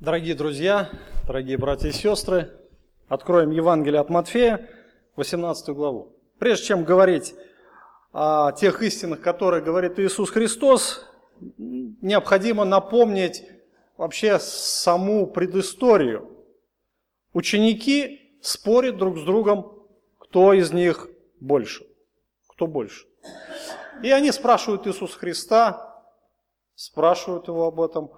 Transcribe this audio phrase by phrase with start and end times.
[0.00, 0.88] Дорогие друзья,
[1.26, 2.50] дорогие братья и сестры,
[3.08, 4.66] откроем Евангелие от Матфея,
[5.16, 6.16] 18 главу.
[6.38, 7.34] Прежде чем говорить
[8.10, 11.06] о тех истинах, которые говорит Иисус Христос,
[11.58, 13.44] необходимо напомнить
[13.98, 16.46] вообще саму предысторию.
[17.34, 19.84] Ученики спорят друг с другом,
[20.16, 21.10] кто из них
[21.40, 21.84] больше.
[22.48, 23.06] Кто больше.
[24.02, 26.02] И они спрашивают Иисуса Христа,
[26.74, 28.12] спрашивают его об этом.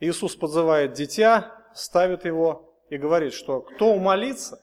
[0.00, 4.62] Иисус подзывает дитя, ставит его и говорит, что кто умолится,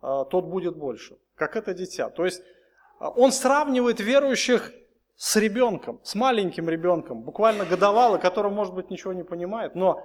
[0.00, 2.08] а, тот будет больше, как это дитя.
[2.08, 2.42] То есть
[2.98, 4.72] а, он сравнивает верующих
[5.16, 10.02] с ребенком, с маленьким ребенком, буквально годовало, который, может быть, ничего не понимает, но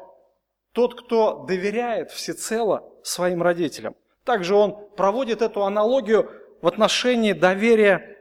[0.74, 3.96] тот, кто доверяет всецело своим родителям.
[4.26, 6.30] Также он проводит эту аналогию
[6.62, 8.18] в отношении доверия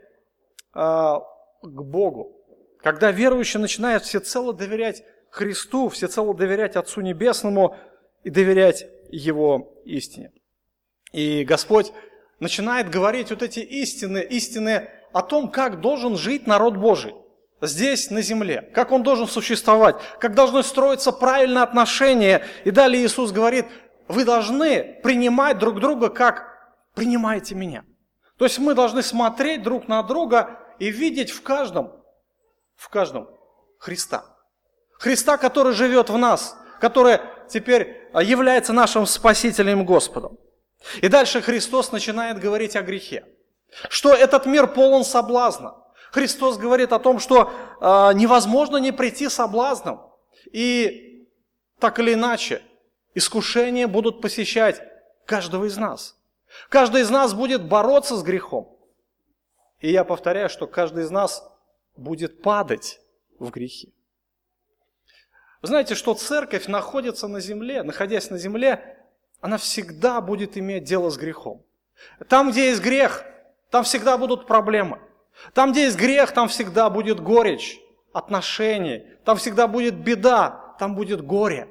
[0.73, 1.21] а,
[1.61, 2.33] к Богу.
[2.81, 5.03] Когда верующий начинает всецело доверять
[5.37, 7.77] Христу, всецело доверять Отцу Небесному
[8.25, 10.33] и доверять Его истине.
[11.13, 11.93] И Господь
[12.41, 17.15] начинает говорить вот эти истины, истины о том, как должен жить народ Божий
[17.61, 22.43] здесь, на земле, как он должен существовать, как должны строиться правильные отношения.
[22.65, 23.67] И далее Иисус говорит,
[24.09, 26.47] вы должны принимать друг друга, как
[26.95, 27.85] принимаете меня.
[28.39, 31.93] То есть мы должны смотреть друг на друга и видеть в каждом,
[32.75, 33.29] в каждом
[33.79, 34.36] Христа.
[34.99, 40.39] Христа, который живет в нас, который теперь является нашим Спасителем Господом.
[41.03, 43.25] И дальше Христос начинает говорить о грехе.
[43.89, 45.75] Что этот мир полон соблазна.
[46.13, 50.01] Христос говорит о том, что э, невозможно не прийти соблазном.
[50.53, 51.27] И
[51.79, 52.63] так или иначе,
[53.15, 54.81] искушения будут посещать
[55.27, 56.17] каждого из нас.
[56.69, 58.79] Каждый из нас будет бороться с грехом.
[59.81, 61.47] И я повторяю, что каждый из нас
[61.97, 63.01] будет падать
[63.39, 63.93] в грехи.
[65.63, 68.99] Вы знаете, что церковь находится на земле, находясь на земле,
[69.41, 71.65] она всегда будет иметь дело с грехом.
[72.29, 73.25] Там, где есть грех,
[73.71, 75.01] там всегда будут проблемы.
[75.55, 77.79] Там, где есть грех, там всегда будет горечь
[78.13, 81.69] отношений, там всегда будет беда, там будет горе.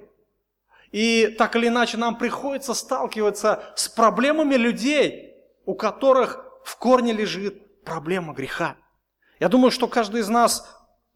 [0.92, 5.36] И так или иначе нам приходится сталкиваться с проблемами людей,
[5.66, 8.76] у которых в корне лежит проблема греха.
[9.40, 10.66] Я думаю, что каждый из нас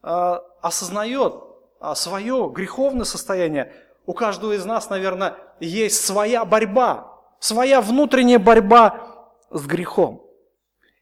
[0.03, 1.48] э, осознает
[1.95, 3.73] свое греховное состояние.
[4.05, 10.23] У каждого из нас, наверное, есть своя борьба, своя внутренняя борьба с грехом.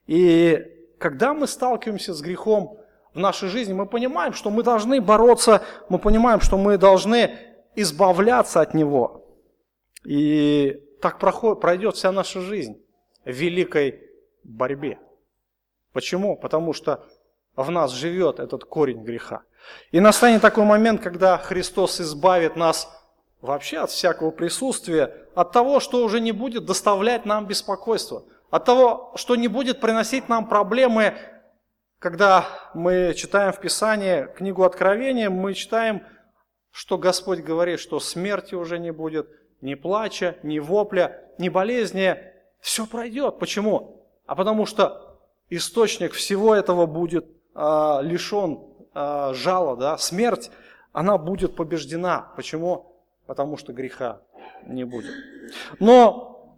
[0.06, 0.64] И
[1.00, 2.78] когда мы сталкиваемся с грехом
[3.14, 7.38] в нашей жизни, мы понимаем, что мы должны бороться, мы понимаем, что мы должны
[7.76, 9.26] избавляться от него.
[10.06, 12.82] И так проходит, пройдет вся наша жизнь
[13.26, 14.02] в великой
[14.44, 15.00] борьбе.
[15.94, 16.36] Почему?
[16.36, 17.06] Потому что
[17.56, 19.44] в нас живет этот корень греха.
[19.92, 22.90] И настанет такой момент, когда Христос избавит нас
[23.42, 29.14] вообще от всякого присутствия, от того, что уже не будет доставлять нам беспокойство, от того,
[29.16, 31.16] что не будет приносить нам проблемы,
[32.00, 36.04] когда мы читаем в Писании книгу Откровения, мы читаем,
[36.72, 39.28] что Господь говорит, что смерти уже не будет,
[39.62, 42.18] ни плача, ни вопля, ни болезни,
[42.60, 43.40] все пройдет.
[43.40, 44.06] Почему?
[44.26, 45.20] А потому что
[45.50, 47.26] источник всего этого будет
[47.56, 48.60] а, лишен
[49.00, 50.50] а, жала, да, смерть,
[50.92, 52.34] она будет побеждена.
[52.36, 53.00] Почему?
[53.28, 54.22] Потому что греха
[54.66, 55.14] не будет.
[55.80, 56.58] Но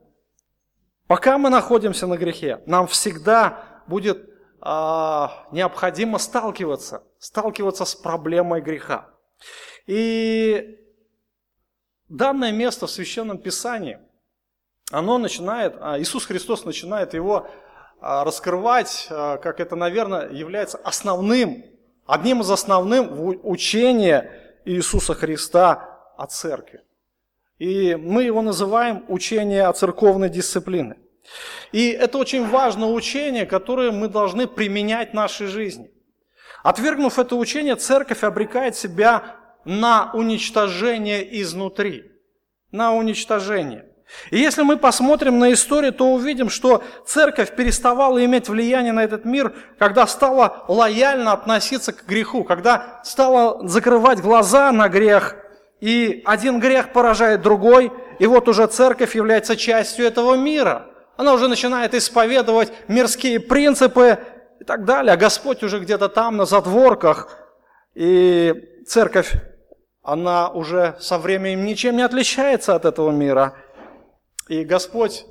[1.07, 4.29] пока мы находимся на грехе, нам всегда будет
[4.61, 9.09] а, необходимо сталкиваться, сталкиваться с проблемой греха.
[9.85, 10.79] И
[12.07, 13.99] данное место в Священном Писании,
[14.91, 17.49] оно начинает, а, Иисус Христос начинает его
[17.99, 21.68] раскрывать, как это, наверное, является основным,
[22.09, 23.11] одним из основных
[23.43, 24.31] учения
[24.65, 26.81] Иисуса Христа о церкви.
[27.59, 30.97] И мы его называем учение о церковной дисциплине.
[31.71, 35.91] И это очень важное учение, которое мы должны применять в нашей жизни.
[36.63, 42.11] Отвергнув это учение, церковь обрекает себя на уничтожение изнутри.
[42.71, 43.85] На уничтожение.
[44.31, 49.25] И если мы посмотрим на историю, то увидим, что церковь переставала иметь влияние на этот
[49.25, 55.35] мир, когда стала лояльно относиться к греху, когда стала закрывать глаза на грех,
[55.79, 60.87] и один грех поражает другой, и вот уже церковь является частью этого мира.
[61.15, 64.19] Она уже начинает исповедовать мирские принципы
[64.59, 67.29] и так далее, а Господь уже где-то там, на задворках,
[67.95, 68.53] и
[68.85, 69.33] церковь,
[70.03, 73.53] она уже со временем ничем не отличается от этого мира–
[74.49, 75.25] и Господь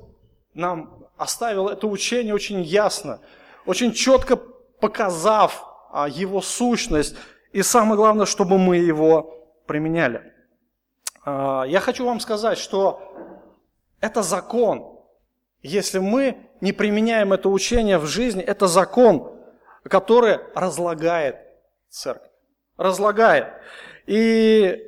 [0.54, 3.20] нам оставил это учение очень ясно,
[3.66, 7.16] очень четко показав а, его сущность,
[7.52, 10.32] и самое главное, чтобы мы его применяли.
[11.24, 13.02] а, я хочу вам сказать, что
[14.00, 15.00] это закон.
[15.62, 19.36] Если мы не применяем это учение в жизни, это закон,
[19.82, 21.36] который разлагает
[21.88, 22.30] церковь.
[22.76, 23.48] Разлагает.
[24.06, 24.80] И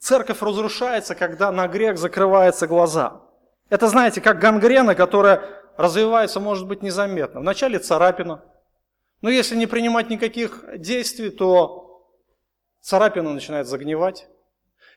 [0.00, 3.27] церковь разрушается, когда на грех закрываются глаза.
[3.70, 5.42] Это, знаете, как гангрена, которая
[5.76, 7.40] развивается, может быть, незаметно.
[7.40, 8.42] Вначале царапина.
[9.20, 12.08] Но если не принимать никаких действий, то
[12.80, 14.28] царапина начинает загнивать.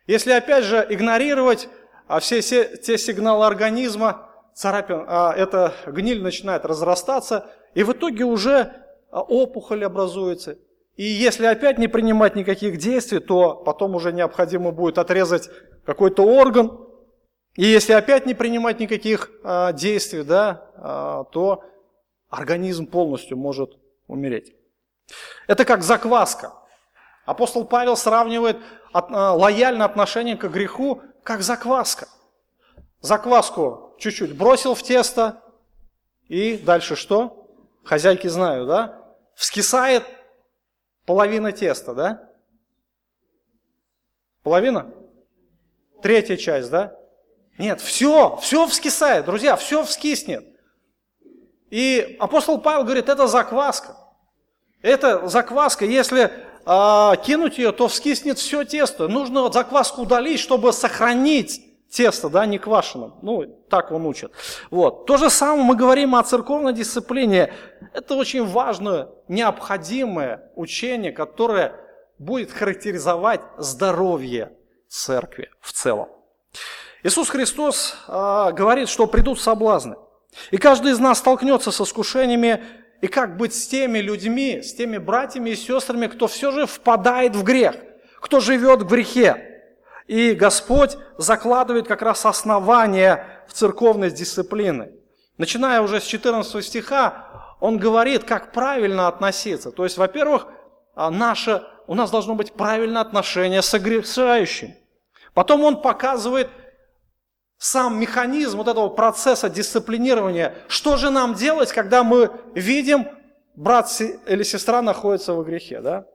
[0.08, 1.70] Если, опять же, игнорировать
[2.12, 8.74] а все, те сигналы организма, царапин, а, эта гниль начинает разрастаться, и в итоге уже
[9.12, 10.58] а, опухоль образуется.
[10.98, 15.50] И если опять не принимать никаких действий, то потом уже необходимо будет отрезать
[15.86, 16.86] какой-то орган.
[17.56, 21.64] И если опять не принимать никаких а, действий, да, а, то
[22.30, 23.78] организм полностью может
[24.08, 24.56] умереть.
[25.48, 26.54] Это как закваска.
[27.26, 28.58] Апостол Павел сравнивает
[28.94, 32.08] от, а, лояльное отношение к греху как закваска.
[33.02, 35.42] Закваску чуть-чуть бросил в тесто,
[36.28, 37.48] и дальше что?
[37.84, 39.16] Хозяйки знают, да?
[39.36, 40.06] Вскисает
[41.06, 42.30] половина теста, да?
[44.44, 44.94] Половина?
[46.02, 47.01] Третья часть, да?
[47.58, 50.46] Нет, все, все вскисает, друзья, все вскиснет.
[51.70, 53.96] И апостол Павел говорит, это закваска.
[54.82, 56.32] Это закваска, если
[56.66, 59.08] а, кинуть ее, то вскиснет все тесто.
[59.08, 61.62] Нужно закваску удалить, чтобы сохранить
[61.92, 63.16] тесто, да, не квашеным.
[63.22, 64.32] Ну, так он учит.
[64.70, 65.06] Вот.
[65.06, 67.54] То же самое мы говорим о церковной дисциплине.
[67.94, 71.76] Это очень важное, необходимое учение, которое
[72.18, 74.52] будет характеризовать здоровье
[74.88, 76.10] церкви в целом.
[77.04, 79.96] Иисус Христос э, говорит, что придут соблазны.
[80.52, 82.64] И каждый из нас столкнется с искушениями,
[83.02, 87.36] и как быть с теми людьми, с теми братьями и сестрами, кто все же впадает
[87.36, 87.76] в грех,
[88.20, 89.64] кто живет в грехе.
[90.06, 94.92] И Господь закладывает как раз основание в церковной дисциплины.
[95.38, 99.72] Начиная уже с 14 стиха, он говорит, как правильно относиться.
[99.72, 100.48] То есть, во-первых,
[100.96, 104.76] а, наше, у нас должно быть правильное отношение с огрешающим.
[105.34, 106.50] Потом он показывает
[107.62, 110.56] сам механизм вот этого процесса дисциплинирования.
[110.68, 113.08] Что же нам делать, когда мы видим,
[113.54, 113.88] брат
[114.26, 116.06] или сестра находится в грехе, да?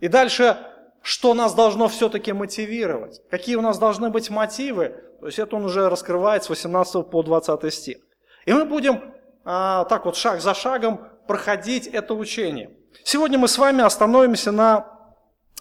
[0.00, 0.58] И дальше,
[1.00, 3.22] что нас должно все-таки мотивировать?
[3.30, 4.94] Какие у нас должны быть мотивы?
[5.20, 7.96] То есть это он уже раскрывает с 18 по 20 стих.
[8.44, 9.14] И мы будем
[9.46, 12.70] а, так вот шаг за шагом проходить это учение.
[13.02, 14.86] Сегодня мы с вами остановимся на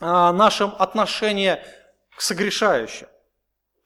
[0.01, 1.57] а, нашем отношении
[2.17, 3.07] к согрешающим.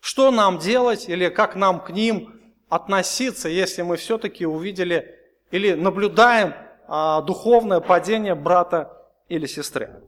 [0.05, 5.19] Что нам делать или как нам к ним относиться, если мы все-таки увидели
[5.49, 6.53] или наблюдаем
[6.87, 10.03] а, духовное падение брата или сестры.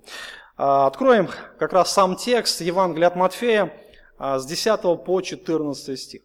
[0.55, 3.73] А, откроем как раз сам текст Евангелия от Матфея
[4.19, 6.21] а, с 10 по 14 стих.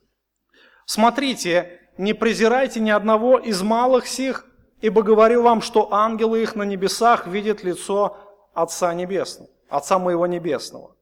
[0.84, 4.44] «Смотрите, не презирайте ни одного из малых сих,
[4.82, 8.18] ибо говорю вам, что ангелы их на небесах видят лицо
[8.52, 10.94] Отца Небесного, Отца моего Небесного.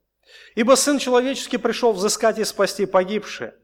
[0.55, 3.55] Ибо Сын Человеческий пришел взыскать и спасти погибшие.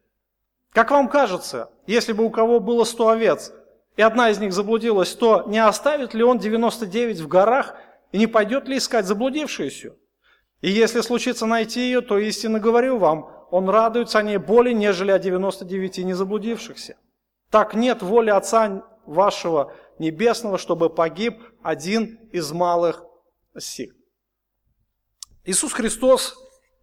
[0.72, 3.52] Как вам кажется, если бы у кого было сто овец,
[3.96, 7.76] и одна из них заблудилась, то не оставит ли он 99 в горах
[8.12, 9.96] и не пойдет ли искать заблудившуюся?
[10.62, 15.12] И если случится найти ее, то истинно говорю вам, он радуется о ней более, нежели
[15.12, 16.98] о 99 незаблудившихся.
[17.50, 23.04] Так нет воли Отца вашего Небесного, чтобы погиб один из малых
[23.58, 23.96] сих.
[25.44, 26.36] Иисус Христос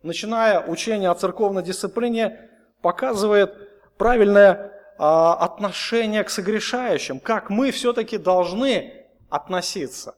[0.05, 2.51] начиная учение о церковной дисциплине,
[2.83, 10.17] показывает правильное а, отношение к согрешающим, как мы все-таки должны относиться.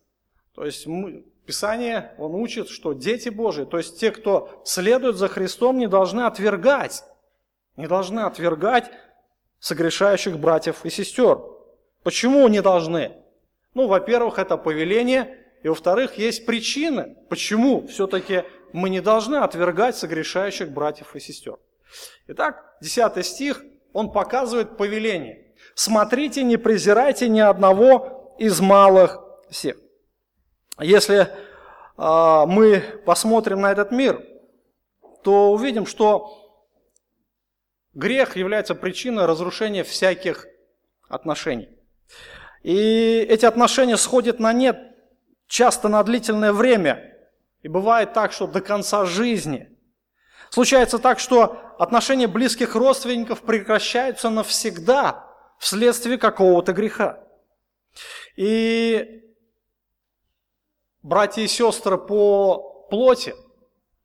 [0.55, 5.29] То есть мы, Писание, он учит, что дети Божии, то есть те, кто следует за
[5.29, 7.05] Христом, не должны отвергать,
[7.77, 8.91] не должны отвергать
[9.61, 11.39] согрешающих братьев и сестер.
[12.03, 13.13] Почему не должны?
[13.75, 20.71] Ну, во-первых, это повеление, и во-вторых, есть причины, почему все-таки мы не должны отвергать согрешающих
[20.71, 21.59] братьев и сестер.
[22.27, 25.55] Итак, 10 стих, он показывает повеление.
[25.75, 29.77] «Смотрите, не презирайте ни одного из малых всех».
[30.79, 31.27] Если э,
[31.97, 34.23] мы посмотрим на этот мир,
[35.23, 36.39] то увидим, что
[37.95, 40.47] грех является причиной разрушения всяких
[41.09, 41.71] отношений.
[42.63, 44.79] И эти отношения сходят на нет
[45.47, 47.13] часто на длительное время–
[47.67, 49.77] и бывает так, что до конца жизни.
[50.51, 55.27] Случается так, что отношения близких родственников прекращаются навсегда
[55.59, 57.25] вследствие какого-то греха.
[58.37, 59.21] И
[61.03, 63.35] братья и сестры по плоти,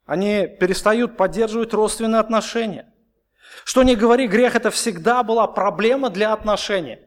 [0.08, 2.92] Они перестают поддерживать родственные отношения.
[3.64, 6.98] Что не говори, грех это всегда была проблема для отношений.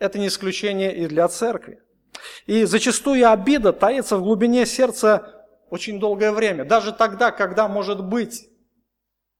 [0.00, 1.80] Это не исключение и для церкви.
[2.46, 5.35] И зачастую обида таится в глубине сердца
[5.70, 6.64] очень долгое время.
[6.64, 8.48] Даже тогда, когда, может быть,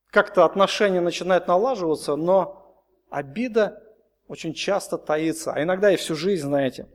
[0.09, 3.81] как-то отношения начинают налаживаться, но обида
[4.27, 6.87] очень часто таится, а иногда и всю жизнь, знаете.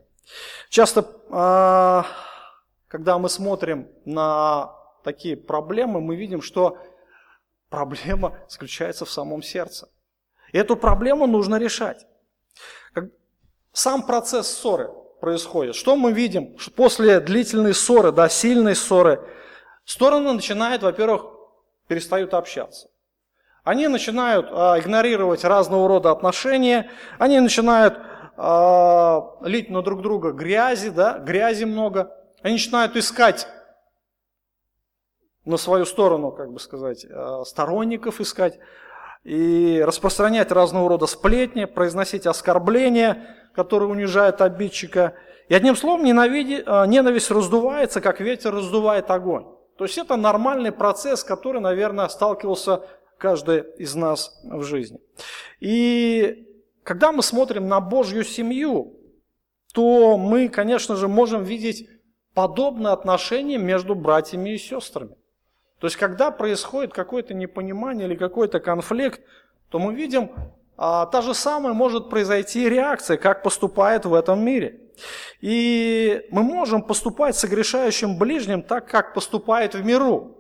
[0.69, 2.07] Часто, а,
[2.89, 6.79] когда мы смотрим на такие проблемы, мы видим, что
[7.69, 9.89] проблема заключается в самом сердце.
[10.53, 12.07] И эту проблему нужно решать.
[13.73, 14.91] Сам процесс ссоры
[15.23, 15.77] происходит.
[15.77, 16.59] Что мы видим?
[16.59, 19.25] Что после длительной ссоры, да, сильной ссоры,
[19.85, 21.27] стороны начинают, во-первых,
[21.87, 22.89] перестают общаться.
[23.63, 28.01] Они начинают а, игнорировать разного рода отношения, они начинают
[28.37, 32.11] а, лить на друг друга грязи, да, грязи много.
[32.43, 33.47] Они начинают искать
[35.45, 38.59] на свою сторону, как бы сказать, а, сторонников искать
[39.23, 45.15] и распространять разного рода сплетни, произносить оскорбления, которые унижают обидчика.
[45.49, 49.45] И одним словом, а, ненависть раздувается, как ветер раздувает огонь.
[49.77, 52.83] То есть это нормальный процесс, который, наверное, сталкивался
[53.19, 55.01] каждый из нас в жизни.
[55.61, 56.47] И
[56.83, 58.99] когда мы смотрим на Божью семью,
[59.73, 61.89] то мы, конечно же, можем видеть
[62.35, 65.17] подобные отношения между братьями и сестрами.
[65.79, 69.21] То есть, когда происходит какое-то непонимание или какой-то конфликт,
[69.69, 70.31] то мы видим,
[70.77, 74.81] а, та же самая может произойти реакция, как поступает в этом мире.
[75.41, 80.37] И мы можем поступать с огрешающим ближним так, как поступает в миру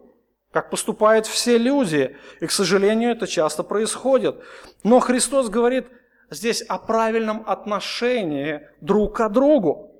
[0.52, 2.16] как поступают все люди.
[2.40, 4.36] И, к сожалению, это часто происходит.
[4.84, 5.86] Но Христос говорит
[6.30, 9.90] здесь о правильном отношении друг к другу.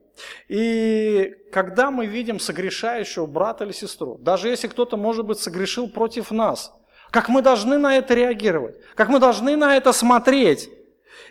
[0.49, 6.31] И когда мы видим согрешающего брата или сестру, даже если кто-то, может быть, согрешил против
[6.31, 6.73] нас,
[7.12, 10.71] как мы должны на это реагировать, как мы должны на это смотреть.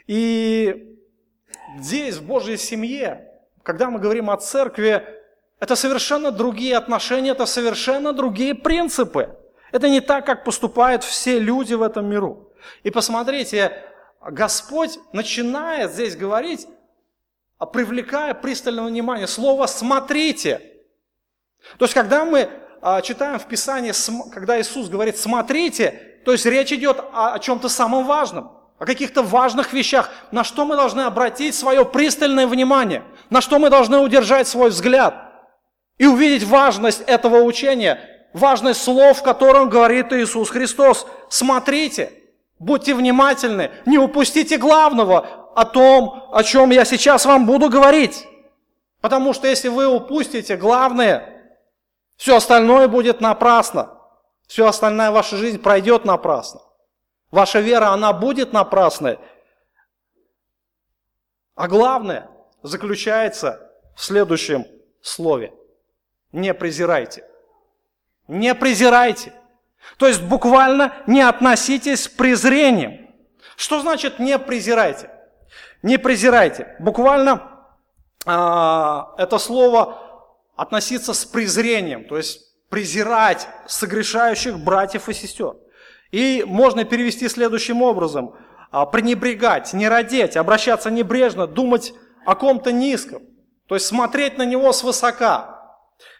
[0.05, 0.95] И
[1.79, 3.27] здесь, в Божьей семье,
[3.63, 5.03] когда мы говорим о церкви,
[5.59, 9.35] это совершенно другие отношения, это совершенно другие принципы.
[9.71, 12.53] Это не так, как поступают все люди в этом миру.
[12.83, 13.83] И посмотрите,
[14.21, 16.67] Господь начинает здесь говорить,
[17.57, 20.61] а привлекая пристальное внимание, слово «смотрите».
[21.79, 22.50] То есть, когда мы
[23.03, 23.93] читаем в Писании,
[24.31, 29.23] когда Иисус говорит «смотрите», то есть речь идет о, о чем-то самом важном, о каких-то
[29.23, 34.47] важных вещах, на что мы должны обратить свое пристальное внимание, на что мы должны удержать
[34.47, 35.27] свой взгляд–
[36.01, 38.00] и увидеть важность этого учения,
[38.33, 41.05] важность слов, которым говорит Иисус Христос.
[41.29, 42.11] Смотрите,
[42.57, 48.25] будьте внимательны, не упустите главного о том, о чем я сейчас вам буду говорить.
[49.00, 51.30] Потому что если вы упустите главное,
[52.21, 53.97] все остальное будет напрасно.
[54.45, 56.61] Все остальная ваша жизнь пройдет напрасно.
[57.31, 59.17] Ваша вера, она будет напрасной.
[61.55, 62.29] А главное
[62.61, 64.67] заключается в следующем
[65.01, 65.51] слове–
[66.31, 67.25] не презирайте.
[68.27, 69.33] Не презирайте.
[69.97, 73.09] То есть буквально не относитесь с презрением.
[73.55, 75.09] Что значит не презирайте?
[75.81, 76.75] Не презирайте.
[76.77, 77.65] Буквально
[78.27, 80.10] а, это слово
[80.61, 82.39] относиться с презрением, то есть
[82.69, 85.55] презирать согрешающих братьев и сестер.
[86.11, 88.35] И можно перевести следующим образом.
[88.69, 91.95] А, пренебрегать, не родить, обращаться небрежно, думать
[92.27, 93.23] о ком-то низком.
[93.67, 95.67] То есть смотреть на него свысока.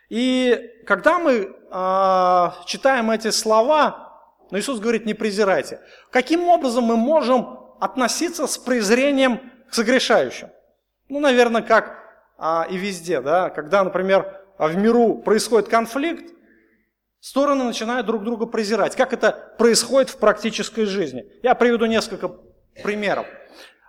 [0.10, 5.82] И когда мы э, читаем эти слова, но Иисус говорит, не презирайте.
[6.10, 10.50] Каким образом мы можем относиться с презрением к согрешающим?
[11.10, 12.01] Ну, наверное, как
[12.44, 16.34] а, и везде, да, когда, например, в миру происходит конфликт,
[17.20, 18.96] стороны начинают друг друга презирать.
[18.96, 21.32] Как это происходит в практической жизни?
[21.44, 22.30] Я приведу несколько
[22.82, 23.28] примеров.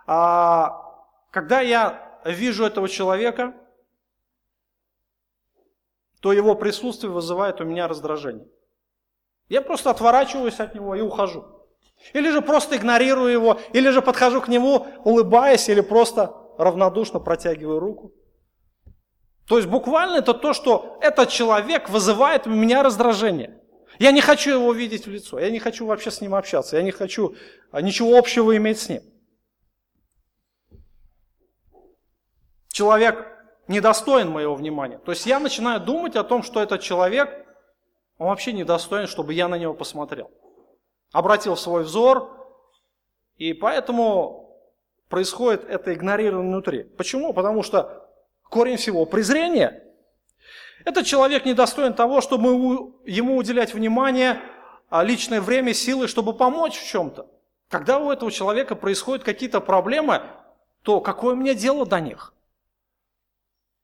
[0.05, 0.83] А,
[1.31, 3.55] когда я вижу этого человека,
[6.21, 8.47] то его присутствие вызывает у меня раздражение.
[9.49, 11.43] Я просто отворачиваюсь от него и ухожу.
[12.13, 17.79] Или же просто игнорирую его, или же подхожу к нему, улыбаясь, или просто равнодушно протягиваю
[17.79, 18.13] руку.
[19.47, 23.59] То есть буквально это то, что этот человек вызывает у меня раздражение.
[23.99, 26.83] Я не хочу его видеть в лицо, я не хочу вообще с ним общаться, я
[26.83, 27.35] не хочу
[27.71, 29.01] а, ничего общего иметь с ним.
[32.69, 33.27] Человек
[33.67, 34.97] недостоин моего внимания.
[34.97, 37.29] То есть я начинаю думать о том, что этот человек,
[38.17, 40.31] он вообще недостоин, чтобы я на него посмотрел.
[41.11, 42.31] Обратил свой взор,
[43.37, 44.57] и поэтому
[45.07, 46.83] происходит это игнорирование внутри.
[46.83, 47.33] Почему?
[47.33, 48.02] Потому что
[48.53, 49.83] корень всего презрение.
[50.85, 54.39] Этот человек недостоин того, чтобы ему уделять внимание,
[54.89, 57.25] а личное время, силы, чтобы помочь в чем-то.
[57.69, 60.21] Когда у этого человека происходят какие-то проблемы,
[60.83, 62.33] то какое мне дело до них?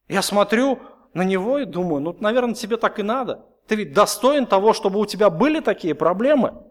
[0.08, 0.80] Я смотрю
[1.16, 3.46] на него и думаю, ну, наверное, тебе так и надо.
[3.68, 6.64] Ты ведь достоин того, чтобы у тебя были такие проблемы.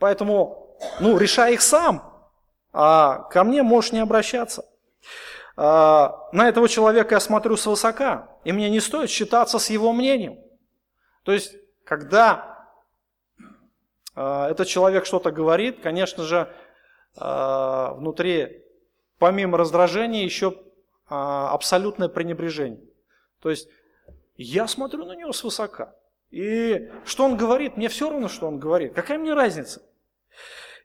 [0.00, 2.02] Поэтому, ну, решай их сам,
[2.72, 4.64] а ко мне можешь не обращаться.
[5.56, 10.38] А, на этого человека я смотрю свысока, и мне не стоит считаться с его мнением.
[11.24, 11.54] То есть,
[11.84, 12.68] когда
[14.14, 16.52] а, этот человек что-то говорит, конечно же,
[17.16, 18.64] а, внутри,
[19.18, 20.54] помимо раздражения, еще
[21.08, 22.84] абсолютное пренебрежение.
[23.40, 23.68] То есть,
[24.36, 25.94] я смотрю на него свысока.
[26.30, 28.94] И что он говорит, мне все равно, что он говорит.
[28.94, 29.82] Какая мне разница?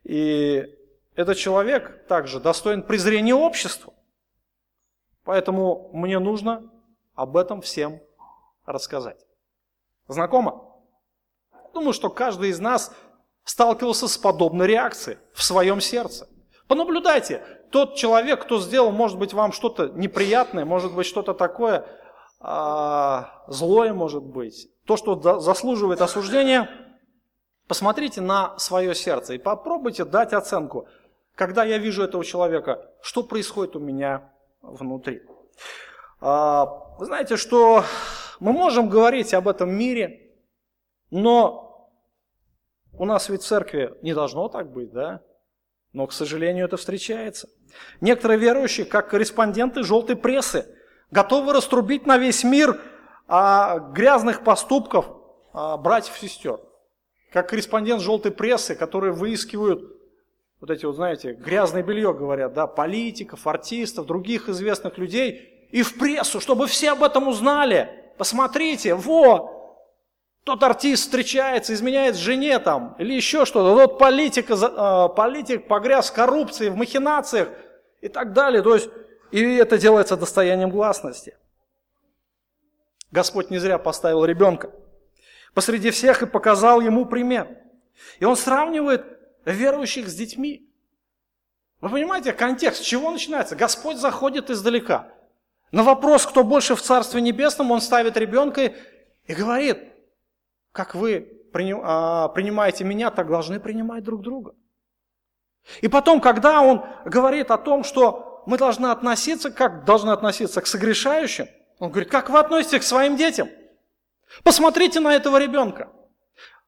[0.02, 0.66] И
[1.14, 3.94] этот человек также достоин презрения общества.
[5.26, 6.70] Поэтому мне нужно
[7.16, 8.00] об этом всем
[8.64, 9.26] рассказать.
[10.06, 10.72] Знакомо?
[11.74, 12.92] Думаю, что каждый из нас
[13.44, 16.28] сталкивался с подобной реакцией в своем сердце.
[16.68, 21.84] Понаблюдайте, тот человек, кто сделал, может быть, вам что-то неприятное, может быть, что-то такое
[22.38, 26.70] а, злое, может быть, то, что заслуживает осуждения,
[27.66, 30.86] посмотрите на свое сердце и попробуйте дать оценку,
[31.34, 34.30] когда я вижу этого человека, что происходит у меня
[34.66, 35.22] внутри.
[36.20, 36.66] А,
[36.98, 37.84] вы знаете, что
[38.40, 40.32] мы можем говорить об этом мире,
[41.10, 41.90] но
[42.92, 45.22] у нас ведь в церкви не должно так быть, да?
[45.92, 47.48] Но, к сожалению, это встречается.
[48.00, 50.66] Некоторые верующие, как корреспонденты желтой прессы,
[51.10, 52.80] готовы раструбить на весь мир
[53.26, 55.06] о грязных поступков
[55.52, 56.60] братьев и сестер.
[57.32, 59.95] Как корреспондент желтой прессы, которые выискивают
[60.60, 65.98] вот эти вот, знаете, грязное белье, говорят, да, политиков, артистов, других известных людей, и в
[65.98, 67.90] прессу, чтобы все об этом узнали.
[68.16, 69.82] Посмотрите, во,
[70.44, 76.14] тот артист встречается, изменяет жене там, или еще что-то, вот политика, э, политик погряз в
[76.14, 77.48] коррупции, в махинациях
[78.00, 78.62] и так далее.
[78.62, 78.88] То есть,
[79.32, 81.36] и это делается достоянием гласности.
[83.10, 84.70] Господь не зря поставил ребенка
[85.56, 87.48] посреди всех и показал ему пример.
[88.20, 89.15] И он сравнивает
[89.52, 90.68] верующих с детьми.
[91.80, 93.54] Вы понимаете, контекст, с чего начинается?
[93.54, 95.12] Господь заходит издалека.
[95.72, 98.74] На вопрос, кто больше в Царстве Небесном, он ставит ребенка
[99.24, 99.78] и говорит,
[100.72, 101.28] как вы
[101.82, 104.54] а, принимаете меня, так должны принимать друг друга.
[105.80, 110.66] И потом, когда он говорит о том, что мы должны относиться, как должны относиться к
[110.66, 113.48] согрешающим, он говорит, как вы относитесь к своим детям?
[114.42, 115.90] Посмотрите на этого ребенка.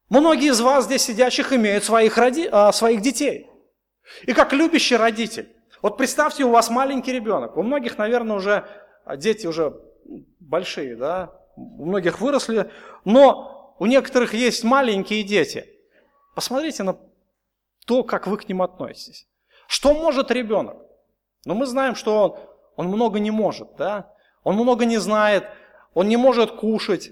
[0.08, 2.48] Многие из вас здесь сидящих имеют своих, роди...
[2.50, 3.50] а, своих детей.
[4.22, 5.54] И как любящий родитель.
[5.82, 7.56] Вот представьте, у вас маленький ребенок.
[7.56, 8.66] У многих, наверное, уже
[9.04, 9.78] а, дети уже
[10.40, 11.32] большие, да?
[11.56, 12.70] У многих выросли.
[13.04, 15.68] Но у некоторых есть маленькие дети.
[16.34, 16.96] Посмотрите на
[17.86, 19.28] то, как вы к ним относитесь.
[19.66, 20.78] Что может ребенок?
[21.44, 22.28] Ну, мы знаем, что
[22.76, 24.14] он, он много не может, да?
[24.42, 25.44] Он много не знает,
[25.92, 27.10] он не может кушать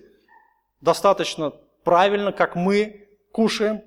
[0.81, 1.53] достаточно
[1.87, 3.81] правильно, как мы кушаем.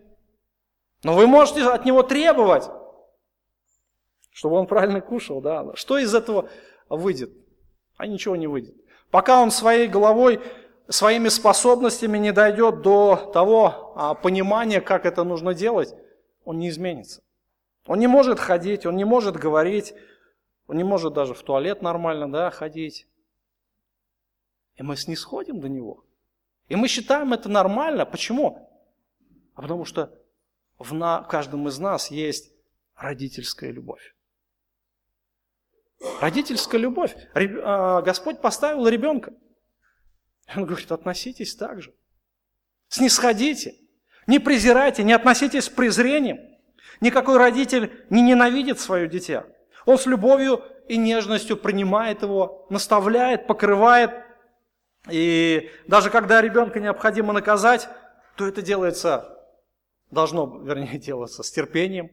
[1.04, 2.70] Но вы можете от него требовать,
[4.32, 5.42] чтобы он правильно кушал.
[5.42, 5.76] Да?
[5.76, 6.50] Что из этого
[6.88, 7.30] выйдет?
[7.98, 8.74] А ничего не выйдет.
[9.12, 10.40] Пока он своей головой,
[10.88, 15.94] своими способностями не дойдет до того а, понимания, как это нужно делать,
[16.46, 17.22] он не изменится.
[17.86, 19.94] Он не может ходить, он не может говорить,
[20.68, 23.08] он не может даже в туалет нормально да, ходить.
[24.76, 26.06] И мы снисходим до него–
[26.70, 28.06] и мы считаем это нормально.
[28.06, 28.70] Почему?
[29.56, 30.16] А потому что
[30.78, 32.52] в, на, в каждом из нас есть
[32.96, 34.16] родительская любовь.
[36.22, 37.16] Родительская любовь.
[37.34, 39.34] А, Господь поставил ребенка.
[40.56, 41.94] Он говорит, относитесь так же.
[42.88, 43.76] Снисходите.
[44.28, 46.40] Не презирайте, не относитесь с презрением.
[47.02, 49.46] Никакой родитель не ненавидит свое дитя.
[49.86, 54.12] Он с любовью и нежностью принимает его, наставляет, покрывает,
[55.08, 57.88] и даже когда ребенка необходимо наказать,
[58.36, 59.38] то это делается,
[60.12, 62.12] должно, вернее, делаться с терпением,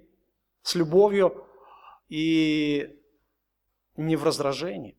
[0.62, 1.46] с любовью
[2.08, 3.00] и
[3.96, 4.96] не в раздражении.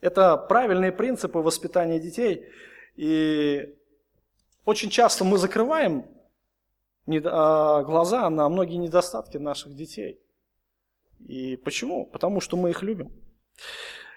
[0.00, 2.46] Это правильные принципы воспитания детей.
[2.94, 3.74] И
[4.64, 6.06] очень часто мы закрываем
[7.08, 10.20] а, глаза на многие недостатки наших детей.
[11.26, 12.06] И почему?
[12.06, 13.12] Потому что мы их любим.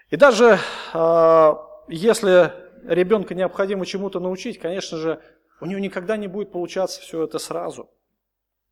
[0.10, 0.60] И даже
[0.94, 2.54] а, если
[2.86, 5.22] ребенка необходимо чему-то научить, конечно же,
[5.60, 7.90] у него никогда не будет получаться все это сразу.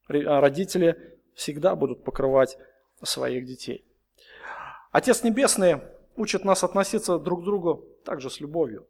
[0.08, 2.58] А родители всегда будут покрывать
[3.04, 3.86] своих детей.
[4.92, 5.82] Отец Небесный
[6.16, 8.88] учит нас относиться друг к другу также с любовью.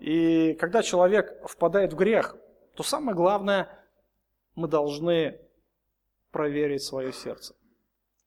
[0.00, 2.36] И когда человек впадает в грех,
[2.74, 3.68] то самое главное,
[4.54, 5.40] мы должны
[6.30, 7.54] проверить свое сердце.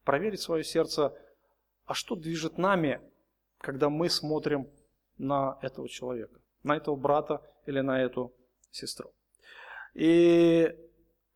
[0.03, 1.13] Проверить свое сердце,
[1.85, 3.01] а что движет нами,
[3.59, 4.69] когда мы смотрим
[5.19, 8.33] на этого человека, на этого брата или на эту
[8.71, 9.11] сестру.
[9.93, 10.75] И,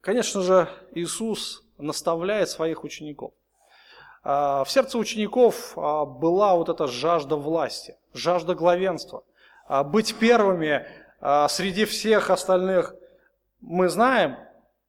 [0.02, 3.34] конечно же, Иисус наставляет своих учеников.
[4.24, 9.24] А, в сердце учеников а, была вот эта жажда власти, жажда главенства,
[9.68, 10.88] а, быть первыми
[11.48, 12.94] среди всех остальных.
[13.62, 14.36] Мы знаем,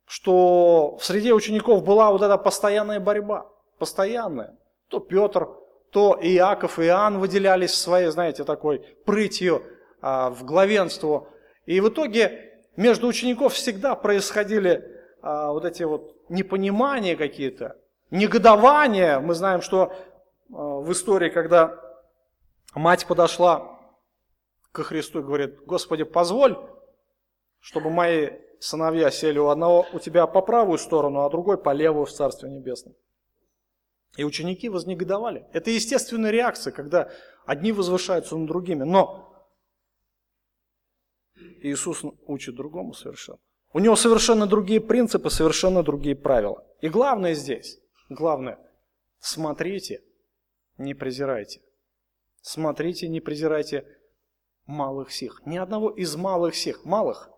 [0.05, 3.47] что в среде учеников была вот эта постоянная борьба,
[3.79, 4.57] постоянная.
[4.89, 5.49] То Петр,
[5.95, 9.63] то Иаков и Иоанн выделялись своей, знаете, такой прытью
[10.03, 11.29] в главенство.
[11.67, 14.91] И в итоге между учеников всегда происходили
[15.23, 17.77] вот эти вот непонимания какие-то,
[18.11, 19.21] негодование.
[19.21, 19.93] Мы знаем, что э,
[20.49, 21.81] в истории, когда
[22.75, 23.79] мать подошла
[24.73, 26.59] ко Христу и говорит, Господи, позволь,
[27.61, 32.07] чтобы мои сыновья сели у одного у тебя по правую сторону, а другой по левую
[32.07, 32.95] в Царстве Небесном.
[34.17, 35.47] И ученики вознегодовали.
[35.53, 37.11] Это естественная реакция, когда
[37.47, 38.85] одни возвышаются над другими.
[38.85, 39.31] Но
[41.63, 43.39] Иисус учит другому совершенно.
[43.73, 46.65] У него совершенно другие принципы, совершенно другие правила.
[46.81, 48.59] И главное здесь, Главное,
[49.19, 50.03] смотрите,
[50.77, 51.63] не презирайте.
[52.43, 53.87] Смотрите, не презирайте
[54.67, 55.41] малых сих.
[55.47, 57.31] Ни одного из малых сих, малых.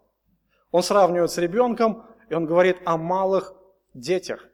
[0.72, 3.54] Он сравнивает с ребенком, и он говорит о малых
[3.94, 4.48] детях.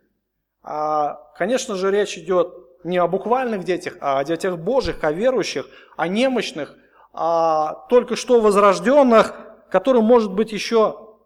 [0.63, 5.69] А, конечно же, речь идет не о буквальных детях, а о детях Божьих, о верующих,
[5.97, 6.77] о немощных,
[7.13, 9.35] о только что возрожденных,
[9.71, 11.17] которые, может быть, еще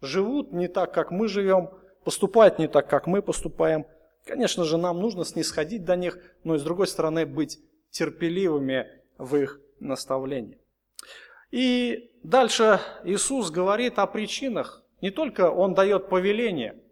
[0.00, 1.70] живут не так, как мы живем,
[2.04, 3.86] поступают не так, как мы поступаем.
[4.26, 7.58] Конечно же, нам нужно снисходить до них, но и с другой стороны быть
[7.90, 8.86] терпеливыми
[9.18, 10.58] в их наставлении.
[11.50, 14.82] И дальше Иисус говорит о причинах.
[15.00, 16.82] Не только Он дает повеление,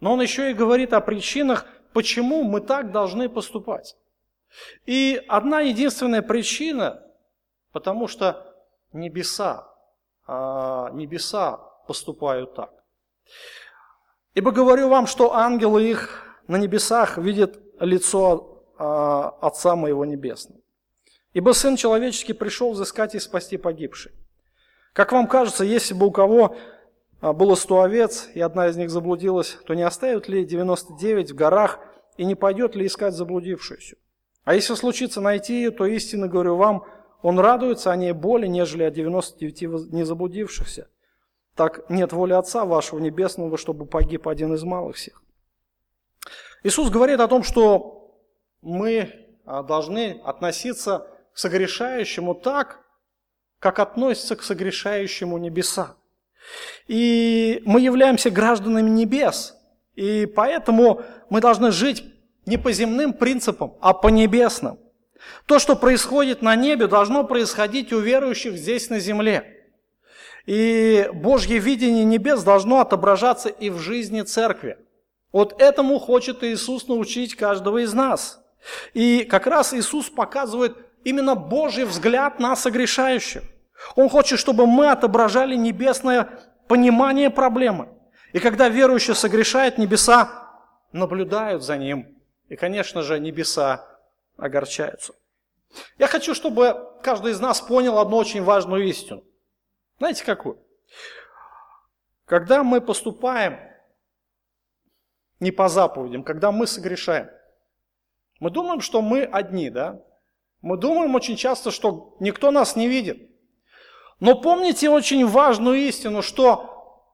[0.00, 3.96] но Он еще и говорит о причинах, почему мы так должны поступать.
[4.84, 7.02] И одна единственная причина,
[7.72, 8.54] потому что
[8.92, 9.68] небеса,
[10.26, 12.70] а, небеса поступают так.
[14.34, 20.60] Ибо говорю вам, что ангелы их на небесах видит лицо а, Отца моего Небесного.
[21.32, 24.12] Ибо Сын Человеческий пришел взыскать и спасти погибший.
[24.92, 26.56] Как вам кажется, если бы у кого
[27.20, 31.80] было сто овец, и одна из них заблудилась, то не оставит ли 99 в горах
[32.16, 33.96] и не пойдет ли искать заблудившуюся?
[34.44, 36.84] А если случится найти ее, то истинно говорю вам,
[37.22, 40.88] он радуется о ней более, нежели о 99 не заблудившихся.
[41.56, 45.22] Так нет воли Отца вашего Небесного, чтобы погиб один из малых всех.
[46.62, 48.14] Иисус говорит о том, что
[48.60, 49.12] мы
[49.44, 52.84] а, должны относиться к согрешающему так,
[53.58, 55.96] как относятся к согрешающему небеса.
[56.88, 59.54] И мы являемся гражданами небес,
[59.94, 62.04] и поэтому мы должны жить
[62.44, 64.78] не по земным принципам, а по небесным.
[65.46, 69.64] То, что происходит на небе, должно происходить у верующих здесь на земле.
[70.44, 74.78] И Божье видение небес должно отображаться и в жизни церкви.
[75.32, 78.40] Вот этому хочет Иисус научить каждого из нас.
[78.94, 83.42] И как раз Иисус показывает именно Божий взгляд на согрешающих.
[83.94, 86.28] Он хочет, чтобы мы отображали небесное
[86.68, 87.88] понимание проблемы.
[88.32, 90.50] И когда верующий согрешает, небеса
[90.92, 92.18] наблюдают за ним.
[92.48, 93.86] И, конечно же, небеса
[94.36, 95.14] огорчаются.
[95.98, 99.24] Я хочу, чтобы каждый из нас понял одну очень важную истину.
[99.98, 100.58] Знаете какую?
[102.24, 103.58] Когда мы поступаем
[105.40, 107.30] не по заповедям, когда мы согрешаем.
[108.40, 110.02] Мы думаем, что мы одни, да?
[110.62, 113.30] Мы думаем очень часто, что никто нас не видит.
[114.20, 117.04] Но помните очень важную истину, что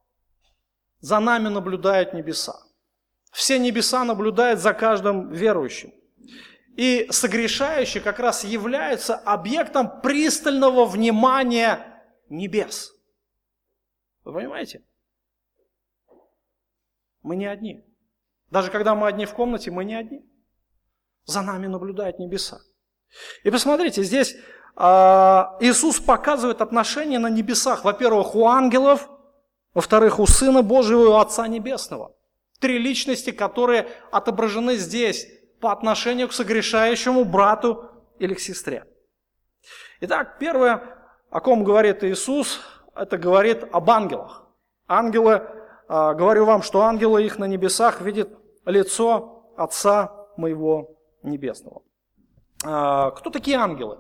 [1.01, 2.55] за нами наблюдают небеса.
[3.33, 5.93] Все небеса наблюдают за каждым верующим.
[6.77, 12.95] И согрешающие как раз являются объектом пристального внимания небес.
[14.25, 14.83] Вы понимаете?
[17.23, 17.85] Мы не одни.
[18.51, 20.25] Даже когда мы одни в комнате, мы не одни.
[21.25, 22.61] За нами наблюдают небеса.
[23.45, 24.37] И посмотрите, здесь
[24.77, 27.85] Иисус показывает отношения на небесах.
[27.85, 29.09] Во-первых, у ангелов,
[29.75, 32.15] во-вторых, у Сына Божьего и у Отца Небесного.
[32.59, 35.27] Три личности, которые отображены здесь
[35.61, 38.85] по отношению к согрешающему брату или к сестре.
[40.01, 40.83] Итак, первое,
[41.31, 42.61] о ком говорит Иисус,
[42.95, 44.47] это говорит об ангелах.
[44.89, 48.31] Ангелы, э, говорю вам, что ангелы их на небесах видят
[48.65, 51.83] лицо Отца моего Небесного.
[52.65, 53.99] А, кто такие ангелы?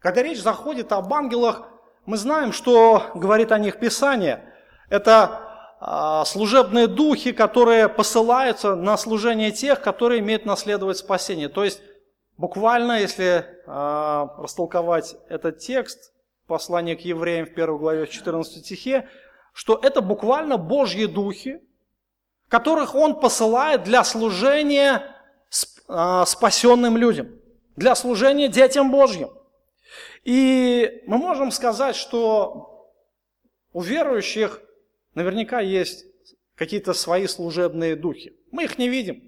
[0.00, 1.68] Когда речь заходит об ангелах,
[2.04, 4.52] мы знаем, что говорит о них Писание.
[4.88, 5.46] Это
[5.80, 11.48] а, служебные духи, которые посылаются на служение тех, которые имеют наследовать спасение.
[11.48, 11.82] То есть
[12.36, 16.12] буквально, если э, растолковать этот текст,
[16.46, 19.08] послание к евреям в 1 главе в 14 стихе,
[19.52, 21.60] что это буквально Божьи духи,
[22.48, 25.02] которых Он посылает для служения
[25.88, 27.28] э, спасенным людям,
[27.76, 29.30] для служения детям Божьим.
[30.26, 32.90] И мы можем сказать, что
[33.72, 34.60] у верующих
[35.14, 36.04] наверняка есть
[36.56, 38.36] какие-то свои служебные духи.
[38.50, 39.22] Мы их не видим.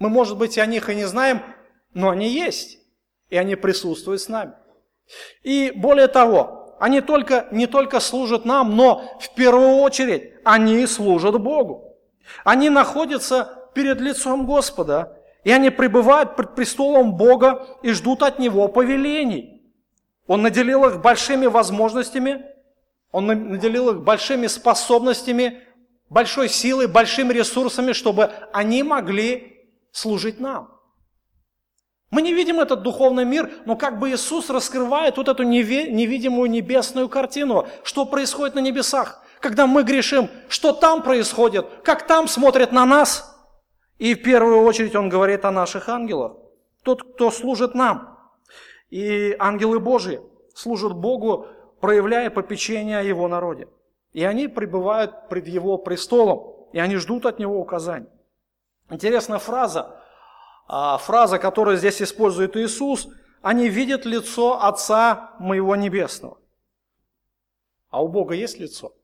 [0.00, 1.40] Мы, может быть, о них и не знаем,
[1.94, 2.80] но они есть,
[3.30, 4.54] и они присутствуют с нами.
[5.44, 11.40] И более того, они только, не только служат нам, но в первую очередь они служат
[11.40, 11.96] Богу.
[12.42, 18.66] Они находятся перед лицом Господа, и они пребывают пред престолом Бога и ждут от Него
[18.66, 19.57] повелений.
[20.28, 22.44] Он наделил их большими возможностями,
[23.10, 25.62] Он наделил их большими способностями,
[26.10, 30.78] большой силой, большими ресурсами, чтобы они могли служить нам.
[32.10, 37.08] Мы не видим этот духовный мир, но как бы Иисус раскрывает вот эту невидимую небесную
[37.08, 42.84] картину, что происходит на небесах, когда мы грешим, что там происходит, как там смотрят на
[42.84, 43.34] нас.
[43.98, 46.36] И в первую очередь Он говорит о наших ангелах,
[46.82, 48.17] тот, кто служит нам.
[48.90, 50.20] И ангелы Божьи
[50.54, 51.46] служат Богу,
[51.80, 53.68] проявляя попечение о Его народе.
[54.12, 58.08] И они пребывают пред Его престолом, и они ждут от Него указаний.
[58.90, 60.02] Интересная фраза,
[60.66, 63.08] а, фраза, которую здесь использует Иисус,
[63.42, 66.38] они видят лицо Отца моего Небесного.
[67.90, 68.94] А у Бога есть лицо?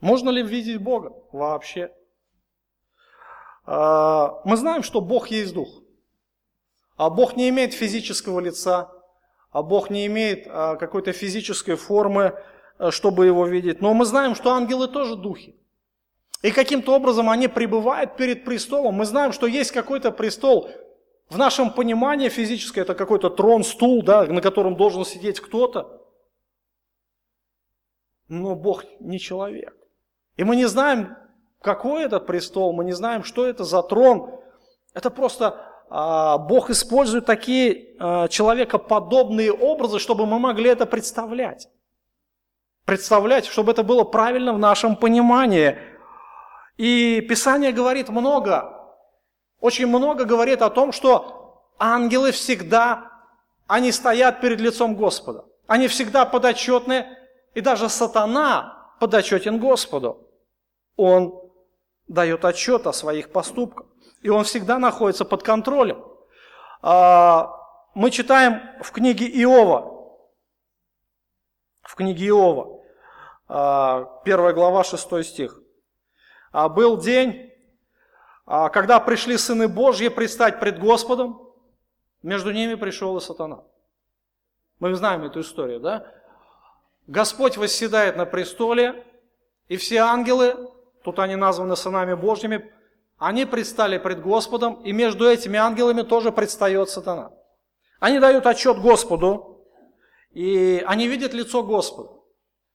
[0.00, 1.92] Можно ли видеть Бога вообще?
[3.66, 5.82] А, мы знаем, что Бог есть Дух.
[6.96, 8.90] А Бог не имеет физического лица,
[9.50, 12.34] а Бог не имеет а, какой-то физической формы,
[12.90, 13.80] чтобы его видеть.
[13.80, 15.56] Но мы знаем, что ангелы тоже духи.
[16.42, 18.94] И каким-то образом они пребывают перед престолом.
[18.94, 20.70] Мы знаем, что есть какой-то престол.
[21.28, 26.02] В нашем понимании физическое это какой-то трон, стул, да, на котором должен сидеть кто-то.
[28.28, 29.74] Но Бог не человек.
[30.36, 31.16] И мы не знаем,
[31.62, 34.30] какой этот престол, мы не знаем, что это за трон.
[34.94, 41.68] Это просто а, Бог использует такие а, человекоподобные образы, чтобы мы могли это представлять.
[42.84, 45.78] Представлять, чтобы это было правильно в нашем понимании.
[46.76, 48.72] И Писание говорит много,
[49.60, 53.10] очень много говорит о том, что ангелы всегда,
[53.66, 55.44] они стоят перед лицом Господа.
[55.66, 57.06] Они всегда подотчетны,
[57.54, 60.28] и даже сатана подотчетен Господу.
[60.96, 61.45] Он
[62.08, 63.86] дает отчет о своих поступках,
[64.22, 66.04] и он всегда находится под контролем.
[66.82, 67.52] А,
[67.94, 70.18] мы читаем в книге Иова,
[71.82, 72.82] в книге Иова,
[73.48, 75.60] а, первая глава, 6 стих.
[76.52, 77.52] А был день,
[78.46, 81.52] когда пришли сыны Божьи предстать пред Господом,
[82.22, 83.64] между ними пришел и сатана.
[84.78, 86.12] Мы знаем эту историю, да?
[87.06, 89.06] Господь восседает на престоле,
[89.68, 90.70] и все ангелы,
[91.06, 92.68] тут они названы сынами Божьими,
[93.16, 97.30] они предстали пред Господом, и между этими ангелами тоже предстает сатана.
[98.00, 99.64] Они дают отчет Господу,
[100.32, 102.10] и они видят лицо Господа.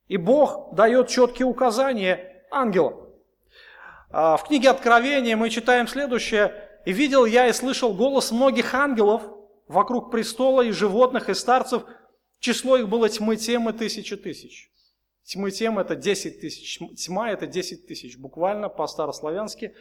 [0.07, 3.09] И Бог дает четкие указания ангелам.
[4.09, 6.69] А, в книге Откровения мы читаем следующее.
[6.85, 9.23] «И видел я и слышал голос многих ангелов
[9.67, 11.83] вокруг престола и животных, и старцев.
[12.39, 14.70] Число их было тьмы тем и тысячи тысяч».
[15.31, 16.77] Тьмы тем– это 10 тысяч.
[16.97, 19.73] Тьма– это 10 тысяч, буквально по-старославянски.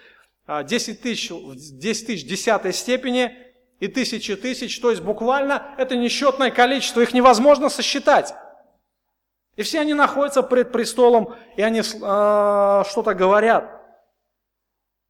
[0.47, 3.37] 10 а, тысяч, 10 тысяч десятой степени
[3.81, 8.33] и тысячи тысяч, то есть буквально это несчетное количество, их невозможно сосчитать.
[9.57, 13.83] И все они находятся пред престолом, и они э, что-то говорят.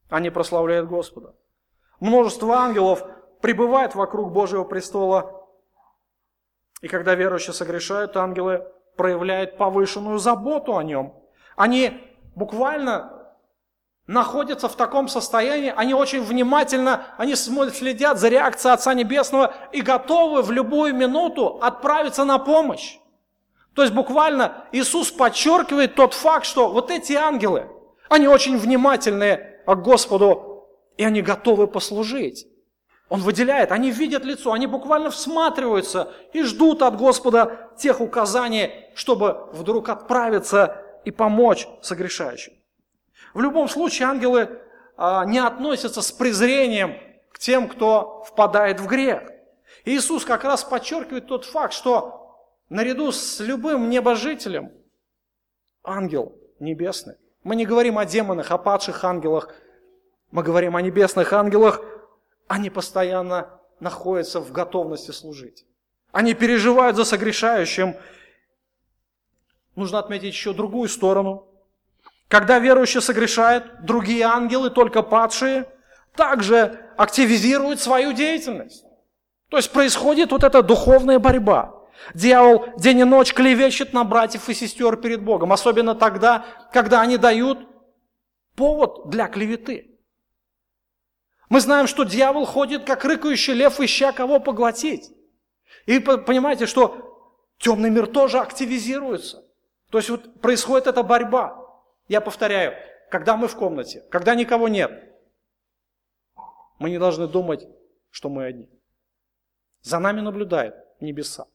[0.08, 1.34] Они прославляют Господа.
[2.00, 3.04] Множество ангелов
[3.42, 5.46] пребывает вокруг Божьего престола.
[6.80, 8.66] И когда верующие согрешают, ангелы
[9.00, 11.14] проявляют повышенную заботу о нем.
[11.56, 12.02] Они
[12.34, 13.32] буквально
[14.06, 20.42] находятся в таком состоянии, они очень внимательно, они следят за реакцией Отца Небесного и готовы
[20.42, 22.98] в любую минуту отправиться на помощь.
[23.74, 27.68] То есть буквально Иисус подчеркивает тот факт, что вот эти ангелы,
[28.10, 32.46] они очень внимательные к Господу, и они готовы послужить.
[33.10, 39.48] Он выделяет, они видят лицо, они буквально всматриваются и ждут от Господа тех указаний, чтобы
[39.52, 42.52] вдруг отправиться и помочь согрешающим.
[43.34, 44.60] В любом случае ангелы
[44.96, 46.94] а, не относятся с презрением
[47.32, 49.22] к тем, кто впадает в грех.
[49.84, 54.70] Иисус как раз подчеркивает тот факт, что наряду с любым небожителем
[55.82, 57.16] ангел небесный.
[57.42, 59.52] Мы не говорим о демонах, о падших ангелах.
[60.30, 61.82] Мы говорим о небесных ангелах.
[62.50, 65.64] Они постоянно находятся в готовности служить.
[66.10, 67.94] Они переживают за согрешающим.
[69.76, 71.46] Нужно отметить еще другую сторону.
[72.26, 75.68] Когда верующий согрешает, другие ангелы, только падшие,
[76.16, 78.84] также активизируют свою деятельность.
[79.48, 81.72] То есть происходит вот эта духовная борьба.
[82.14, 87.16] Дьявол день и ночь клевещет на братьев и сестер перед Богом, особенно тогда, когда они
[87.16, 87.60] дают
[88.56, 89.89] повод для клеветы.
[91.50, 95.10] Мы знаем, что дьявол ходит, как рыкающий лев, ища кого поглотить.
[95.84, 99.44] И понимаете, что темный мир тоже активизируется.
[99.90, 101.58] То есть вот происходит эта борьба.
[102.06, 102.74] Я повторяю,
[103.10, 104.92] когда мы в комнате, когда никого нет,
[106.78, 107.66] мы не должны думать,
[108.10, 108.68] что мы одни.
[109.82, 111.46] За нами наблюдают небеса.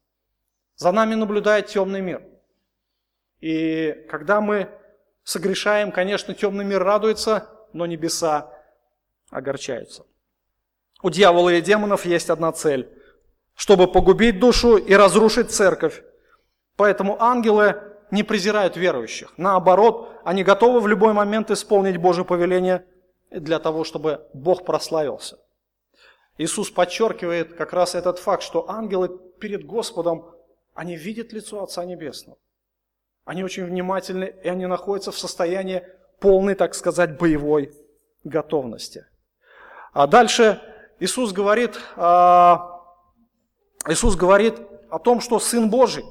[0.75, 2.21] За нами наблюдает темный мир.
[3.39, 4.69] И когда мы
[5.23, 8.51] согрешаем, конечно, темный мир радуется, но небеса
[9.35, 10.05] огорчаются.
[11.01, 12.89] У дьявола и демонов есть одна цель–
[13.55, 16.03] чтобы погубить душу и разрушить церковь.
[16.75, 19.33] Поэтому ангелы не презирают верующих.
[19.37, 22.85] Наоборот, они готовы в любой момент исполнить Божье повеление
[23.31, 25.39] для того, чтобы Бог прославился.
[26.37, 30.31] Иисус подчеркивает как раз этот факт, что ангелы перед Господом,
[30.73, 32.37] они видят лицо Отца Небесного.
[33.23, 35.81] Они очень внимательны, и они находятся в состоянии
[36.19, 37.71] полной, так сказать, боевой
[38.25, 39.05] готовности.
[39.95, 40.61] А дальше
[40.99, 42.81] Иисус говорит, а,
[43.87, 46.03] Иисус говорит о том, что Сын Божий,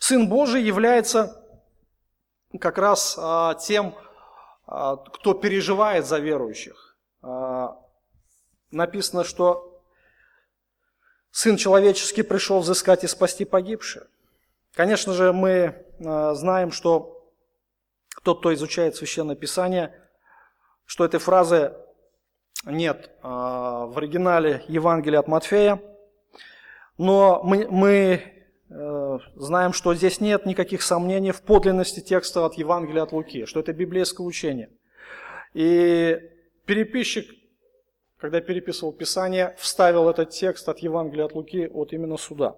[0.00, 1.40] Сын Божий является
[2.60, 3.94] как раз а, тем,
[4.66, 6.82] а, кто переживает за верующих
[8.70, 9.82] написано, что
[11.30, 14.06] Сын человеческий пришел взыскать и спасти погибших.
[14.74, 17.32] Конечно же, мы знаем, что
[18.22, 19.92] тот, кто изучает Священное Писание,
[20.84, 21.74] что этой фразы
[22.66, 25.80] нет а, в оригинале Евангелия от Матфея,
[26.98, 28.22] но мы, мы
[28.70, 33.60] э, знаем, что здесь нет никаких сомнений в подлинности текста от Евангелия от Луки, что
[33.60, 34.70] это библейское учение.
[35.52, 36.18] И
[36.64, 37.26] переписчик
[38.18, 42.56] когда переписывал Писание, вставил этот текст от Евангелия от Луки от именно суда.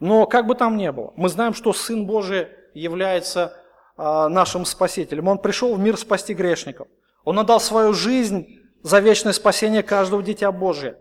[0.00, 3.52] Но как бы там ни было, мы знаем, что Сын Божий является
[3.96, 5.28] а, нашим Спасителем.
[5.28, 6.88] Он пришел в мир спасти грешников.
[7.28, 10.96] Он отдал свою жизнь за вечное спасение каждого дитя Божия.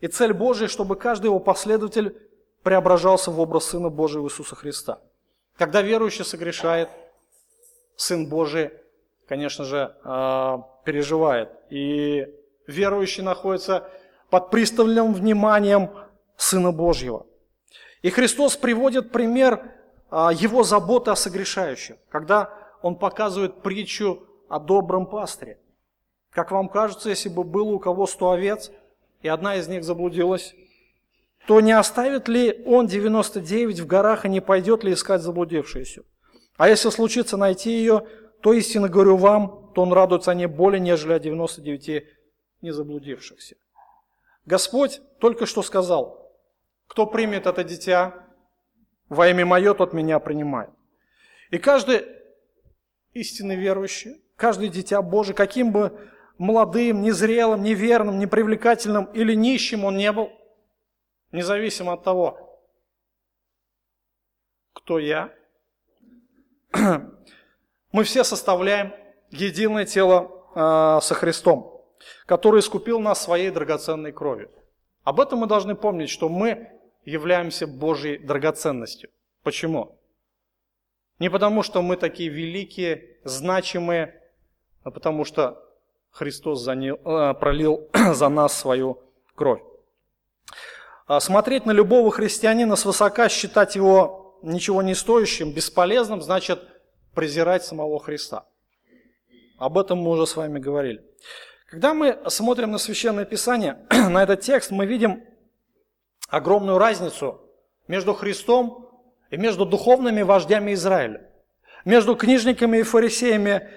[0.00, 2.18] И цель Божия, чтобы каждый его последователь
[2.64, 4.98] преображался в образ Сына Божьего Иисуса Христа.
[5.56, 6.88] Когда верующий согрешает,
[7.94, 8.72] Сын Божий,
[9.28, 11.50] конечно же, а, переживает.
[11.70, 12.26] И
[12.66, 13.88] верующий находится
[14.30, 15.90] под пристальным вниманием
[16.36, 17.24] Сына Божьего.
[18.02, 19.62] И Христос приводит пример
[20.10, 25.60] а, его заботы о согрешающих, когда он показывает притчу о добром пастыре.
[26.38, 28.70] Как вам кажется, если бы было у кого сто овец,
[29.22, 30.54] и одна из них заблудилась,
[31.48, 36.04] то не оставит ли он 99 в горах и не пойдет ли искать заблудившуюся?
[36.56, 38.06] А если случится найти ее,
[38.40, 42.06] то истинно говорю вам, то он радуется о ней более, нежели о 99
[42.62, 43.56] не заблудившихся.
[44.46, 46.32] Господь только что сказал,
[46.86, 48.14] кто примет это дитя
[49.08, 50.70] во имя мое, тот меня принимает.
[51.50, 52.04] И каждый
[53.12, 55.98] истинный верующий, каждый дитя Божий, каким бы
[56.38, 60.30] молодым, незрелым, неверным, непривлекательным или нищим он не был,
[61.32, 62.60] независимо от того,
[64.72, 65.32] кто я,
[67.92, 68.94] мы все составляем
[69.30, 71.78] единое тело э, со Христом
[72.26, 74.50] который искупил нас своей драгоценной кровью.
[75.04, 76.70] Об этом мы должны помнить, что мы
[77.04, 79.10] являемся Божьей драгоценностью.
[79.42, 79.98] Почему?
[81.18, 84.22] Не потому, что мы такие великие, значимые,
[84.82, 85.67] а потому что
[86.18, 89.00] Христос э, пролил за нас свою
[89.36, 89.62] кровь.
[91.06, 96.60] А смотреть на любого христианина свысока, считать его ничего не стоящим, бесполезным, значит
[97.14, 98.46] презирать самого Христа.
[99.58, 101.04] Об этом мы уже с вами говорили.
[101.70, 105.22] Когда мы смотрим на Священное Писание, на этот текст, мы видим
[106.28, 107.40] огромную разницу
[107.86, 108.90] между Христом
[109.30, 111.30] и между духовными вождями Израиля,
[111.84, 113.70] между книжниками и фарисеями,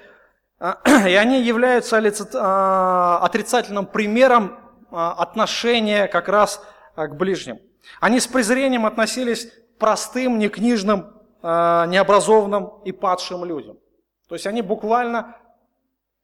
[1.07, 1.99] и они являются
[2.36, 4.59] а, отрицательным примером
[4.91, 6.64] а, отношения как раз
[6.95, 7.59] а, к ближним.
[7.99, 13.80] Они с презрением относились к простым, некнижным, необразованным и падшим людям.
[14.30, 15.36] То есть они буквально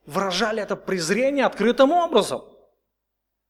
[0.05, 2.43] выражали это презрение открытым образом.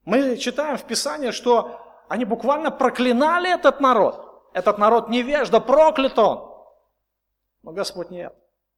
[0.06, 4.50] Мы читаем в Писании, что они буквально проклинали этот народ.
[4.54, 6.50] Этот народ невежда, проклят он.
[7.64, 8.34] Но Господь нет,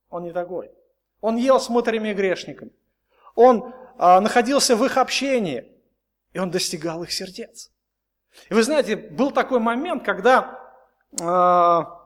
[0.10, 0.72] Он не такой.
[1.22, 2.72] Он ел с мытарями и грешниками.
[3.36, 5.66] Он а, находился в их общении,
[6.34, 7.72] и он достигал их сердец.
[8.50, 10.60] И вы знаете, был такой момент, когда
[11.22, 12.00] а,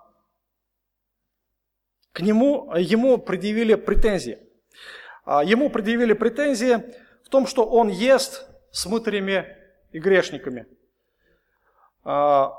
[2.11, 4.39] к нему, ему предъявили претензии.
[5.25, 6.93] А, ему предъявили претензии
[7.23, 9.45] в том, что он ест с мытарями
[9.91, 10.67] и грешниками.
[12.03, 12.53] А,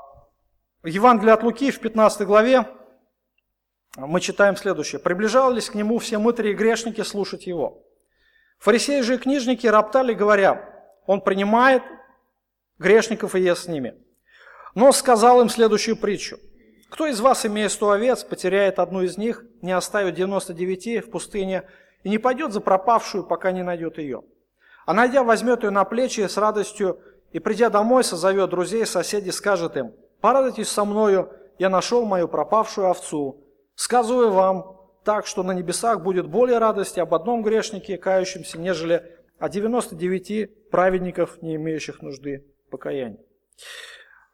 [0.83, 2.67] Евангелие от Луки в 15 главе
[3.95, 4.99] мы читаем следующее.
[4.99, 7.83] «Приближались к нему все мытари и грешники слушать его.
[8.59, 10.69] Фарисеи же и книжники роптали, говоря,
[11.05, 11.83] он принимает
[12.79, 13.95] грешников и ест с ними.
[14.73, 16.37] Но сказал им следующую притчу.
[16.89, 21.63] Кто из вас, имея сто овец, потеряет одну из них, не оставит 99 в пустыне
[22.03, 24.23] и не пойдет за пропавшую, пока не найдет ее?
[24.85, 26.99] А найдя, возьмет ее на плечи с радостью
[27.31, 32.89] и, придя домой, созовет друзей, соседей, скажет им, «Порадуйтесь со мною, я нашел мою пропавшую
[32.89, 33.44] овцу.
[33.75, 39.49] Сказываю вам так, что на небесах будет более радости об одном грешнике, кающемся, нежели о
[39.49, 43.19] 99 праведников, не имеющих нужды покаяния».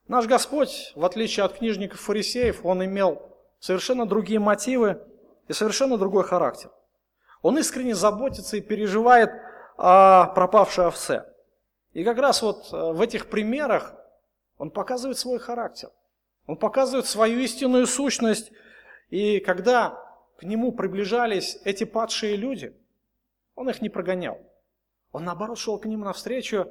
[0.08, 3.22] Наш Господь, в отличие от книжников фарисеев, Он имел
[3.60, 5.02] совершенно другие мотивы
[5.48, 6.70] и совершенно другой характер.
[7.42, 9.32] Он искренне заботится и переживает
[9.78, 11.26] о пропавшей овце.
[11.94, 13.94] И как раз вот э, в этих примерах
[14.58, 15.89] он показывает свой характер.
[16.46, 18.52] Он показывает свою истинную сущность.
[19.12, 20.03] И когда
[20.38, 22.76] к нему приближались эти падшие люди,
[23.53, 24.41] он их не прогонял.
[25.12, 26.68] Он наоборот шел к ним навстречу,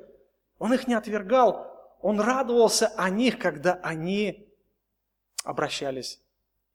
[0.59, 4.49] он их не отвергал, он радовался о них, когда они
[5.45, 6.21] обращались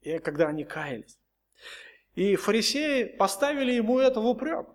[0.01, 1.17] и когда они каялись.
[2.13, 4.67] И фарисеи поставили ему это в упрек.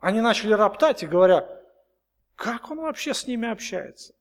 [0.00, 1.48] Они начали роптать и говоря,
[2.34, 4.14] как он вообще с ними общается?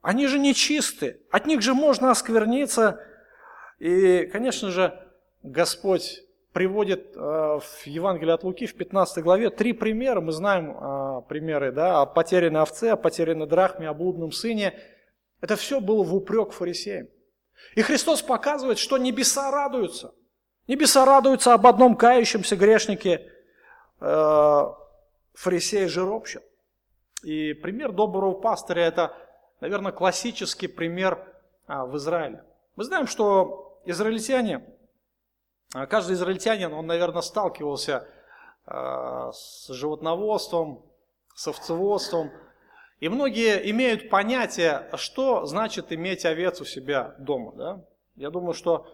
[0.00, 3.04] Они же нечисты, от них же можно оскверниться.
[3.82, 4.96] И, конечно же,
[5.42, 6.22] Господь
[6.52, 10.20] приводит э, в Евангелии от Луки в 15 главе три примера.
[10.20, 14.78] Мы знаем э, примеры да, о потерянной овце, о потерянной драхме, о блудном сыне.
[15.40, 17.08] Это все было в упрек фарисеям.
[17.74, 20.14] И Христос показывает, что небеса радуются.
[20.68, 23.32] Небеса радуются об одном кающемся грешнике,
[24.00, 24.62] э,
[25.34, 26.44] фарисея же ропщат.
[27.24, 29.16] И пример доброго пастыря– это,
[29.60, 31.18] наверное, классический пример
[31.66, 32.44] а, в Израиле.
[32.76, 34.64] Мы знаем, что израильтяне,
[35.74, 38.06] а, каждый израильтянин, он, наверное, сталкивался
[38.66, 40.84] а, с животноводством,
[41.34, 42.30] с овцеводством.
[43.00, 47.52] И многие имеют понятие, что значит иметь овец у себя дома.
[47.56, 47.84] Да?
[48.16, 48.86] Я думаю, что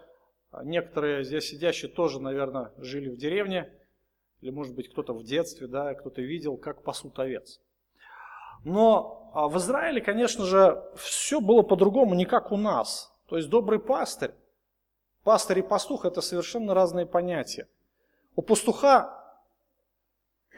[0.63, 3.73] некоторые здесь сидящие тоже, наверное, жили в деревне,
[4.41, 7.61] или, может быть, кто-то в детстве, да, кто-то видел, как пасут овец.
[8.65, 13.13] Но а, в Израиле, конечно же, все было по-другому, не как у нас.
[13.27, 14.33] То есть добрый пастырь,
[15.29, 17.69] пастырь и пастух– это совершенно разные понятия.
[18.35, 19.15] У пастуха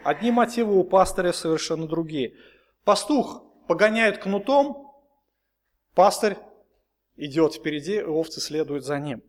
[0.04, 2.36] одни мотивы, у пастыря совершенно другие.
[2.84, 4.94] Пастух погоняет кнутом,
[5.96, 6.36] пастырь
[7.16, 9.24] идет впереди, и овцы следуют за ним.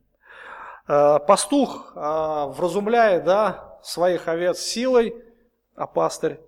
[0.86, 5.26] А, пастух а, вразумляет да, своих овец силой,
[5.74, 6.40] а пастырь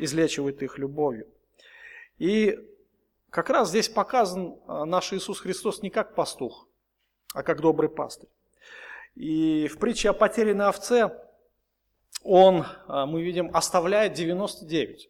[0.00, 1.26] излечивает их любовью.
[2.18, 2.58] И
[3.30, 6.67] как раз здесь показан а, наш Иисус Христос не как пастух,
[7.34, 8.28] а как добрый пастырь.
[9.14, 11.10] И в притче о потерянной овце
[12.22, 15.08] он, а, мы видим, оставляет 99.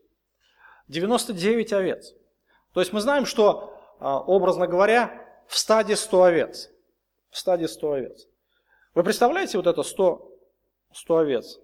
[0.89, 2.15] 99 овец.
[2.73, 6.71] То есть мы знаем, что, а, образно говоря, в стаде 100 овец.
[7.31, 8.27] В стаде 100 овец.
[8.95, 10.31] Вы представляете вот это 100,
[10.93, 11.59] 100 овец?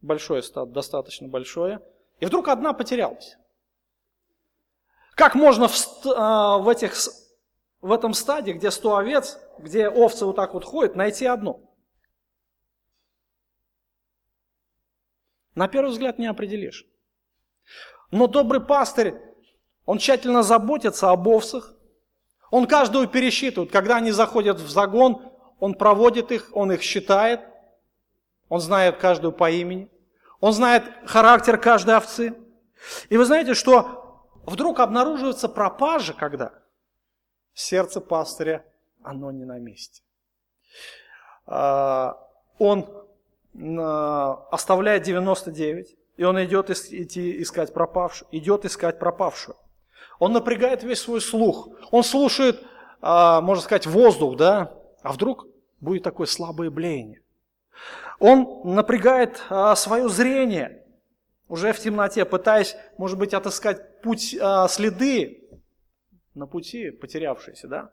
[0.00, 1.80] Большое стадо, достаточно большое.
[2.20, 3.36] И вдруг одна потерялась.
[5.14, 6.94] Как можно в, а, в, этих,
[7.80, 11.66] в этом стаде, где 100 овец, где овцы вот так вот ходят, найти одну?
[15.54, 16.86] На первый взгляд не определишь.
[18.10, 19.14] Но добрый пастырь,
[19.84, 21.74] он тщательно заботится об овцах.
[22.50, 23.70] Он каждую пересчитывает.
[23.70, 27.40] Когда они заходят в загон, он проводит их, он их считает.
[28.48, 29.90] Он знает каждую по имени.
[30.40, 32.34] Он знает характер каждой овцы.
[33.08, 36.59] И вы знаете, что вдруг обнаруживается пропажа, когда
[37.60, 38.64] сердце пастыря,
[39.02, 40.02] оно не на месте.
[41.46, 42.18] А,
[42.58, 42.86] он
[43.78, 49.56] а, оставляет 99, и он идет идти искать пропавшую, идет искать пропавшую.
[50.18, 51.68] Он напрягает весь свой слух.
[51.90, 52.62] Он слушает,
[53.00, 54.74] а, можно сказать, воздух, да?
[55.02, 55.46] А вдруг
[55.80, 57.22] будет такое слабое блеяние.
[58.18, 59.42] Он напрягает
[59.76, 60.84] свое зрение
[61.48, 64.36] уже в темноте, пытаясь, может быть, отыскать путь,
[64.68, 65.39] следы
[66.34, 67.90] на пути, потерявшиеся, да?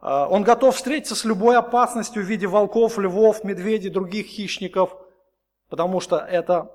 [0.00, 4.94] А, он готов встретиться с любой опасностью в виде волков, львов, медведей, других хищников,
[5.70, 6.70] потому что это,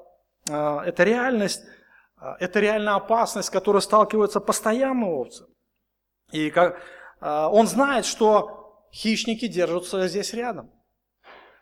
[0.49, 1.63] а, это реальность,
[2.17, 5.45] а, это реальная опасность, с которой сталкиваются постоянно овцы.
[6.31, 6.79] И как,
[7.21, 10.71] он знает, что хищники держатся здесь рядом.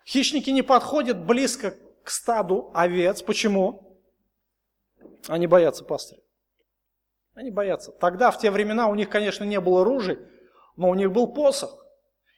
[0.06, 3.22] Хищники не подходят близко к стаду овец.
[3.22, 3.98] Почему?
[5.28, 6.22] Они боятся пастыря.
[7.38, 7.92] Они боятся.
[7.92, 10.18] Тогда, в те времена, у них, конечно, не было ружей,
[10.76, 11.86] но у них был посох.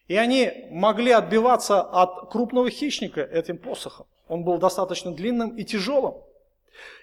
[0.09, 4.07] И они могли отбиваться от крупного хищника этим посохом.
[4.27, 6.15] Он был достаточно длинным и тяжелым.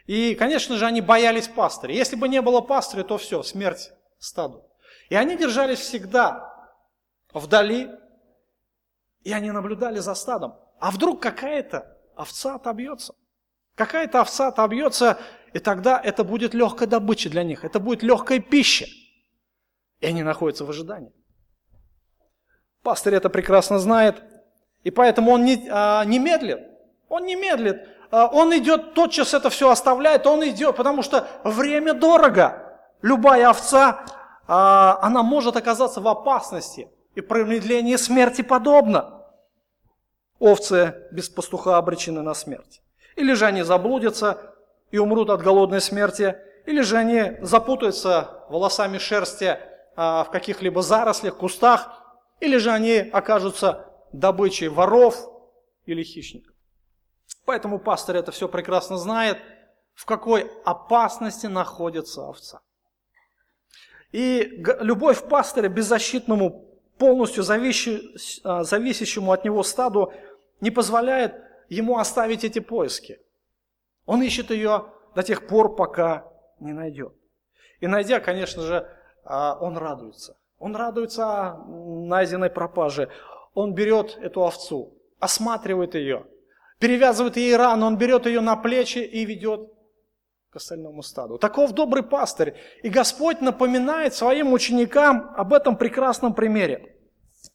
[0.04, 1.94] И, конечно же, они боялись пастыря.
[1.94, 4.62] Если бы не было пастыря, то все, смерть стаду.
[5.08, 6.52] И они держались всегда
[7.32, 7.90] вдали,
[9.22, 10.54] и они наблюдали за стадом.
[10.80, 13.14] А вдруг какая-то овца отобьется?
[13.74, 15.18] Какая-то овца отобьется,
[15.56, 18.84] и тогда это будет легкая добыча для них, это будет легкая пища.
[20.00, 21.14] И они находятся в ожидании.
[22.82, 24.22] Пастырь это прекрасно знает,
[24.84, 26.58] и поэтому он не, а, не медлит.
[27.08, 27.88] Он не медлит.
[28.10, 32.78] А, он идет, тотчас это все оставляет, он идет, потому что время дорого.
[33.00, 34.04] Любая овца,
[34.46, 36.90] а, она может оказаться в опасности.
[37.14, 39.24] И промедление смерти подобно.
[40.38, 42.82] Овцы без пастуха обречены на смерть.
[43.14, 44.52] Или же они заблудятся
[44.90, 49.58] и умрут от голодной смерти, или же они запутаются волосами шерсти
[49.96, 52.02] в каких-либо зарослях, кустах,
[52.40, 55.16] или же они окажутся добычей воров
[55.86, 56.54] или хищников.
[57.44, 59.38] Поэтому пастор это все прекрасно знает,
[59.94, 62.60] в какой опасности находится овца.
[64.12, 67.44] И любовь пастыря беззащитному, полностью
[68.44, 70.12] а, зависящему от него стаду,
[70.60, 71.34] не позволяет
[71.68, 73.20] ему оставить эти поиски.
[74.06, 76.24] Он ищет ее до тех пор, пока
[76.60, 77.14] не найдет.
[77.80, 78.88] И найдя, конечно же,
[79.24, 80.36] а, он радуется.
[80.58, 83.10] Он радуется найденной пропаже.
[83.54, 86.26] Он берет эту овцу, осматривает ее,
[86.78, 89.72] перевязывает ей рану, он берет ее на плечи и ведет
[90.50, 91.38] к остальному стаду.
[91.38, 92.54] Таков добрый пастырь.
[92.82, 96.96] И Господь напоминает своим ученикам об этом прекрасном примере.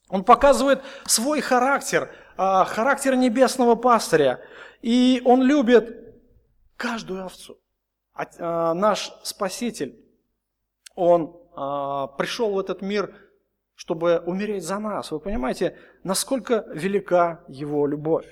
[0.09, 4.41] Он показывает свой характер, а, характер небесного пастыря.
[4.81, 6.01] И он любит
[6.81, 7.59] каждую овцу.
[8.15, 10.03] А, наш Спаситель,
[10.95, 13.13] он а, пришел в этот мир,
[13.75, 15.11] чтобы умереть за нас.
[15.11, 18.25] Вы понимаете, насколько велика его любовь.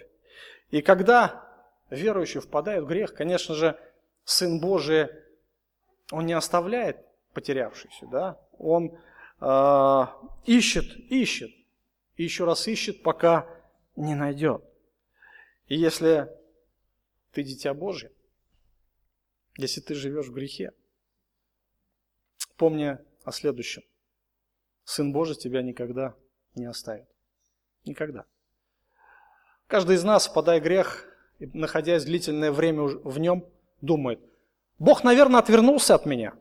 [0.71, 1.47] И когда
[1.91, 3.79] верующий впадает в грех, конечно же,
[4.23, 5.09] Сын Божий,
[6.11, 6.97] он не оставляет
[7.33, 8.39] потерявшийся, да?
[8.57, 8.97] Он
[9.41, 10.05] э,
[10.45, 11.51] ищет, ищет,
[12.15, 13.47] и еще раз ищет, пока
[13.95, 14.63] не найдет.
[15.67, 16.29] И если
[17.31, 18.11] ты дитя Божье,
[19.61, 20.71] если ты живешь в грехе,
[22.55, 23.83] помни о следующем.
[24.83, 26.15] Сын Божий тебя никогда
[26.55, 27.07] не оставит.
[27.85, 28.25] Никогда.
[29.67, 31.05] Каждый из нас, впадая в грех,
[31.39, 33.45] находясь длительное время в нем,
[33.81, 34.19] думает,
[34.77, 36.33] Бог, наверное, отвернулся от меня.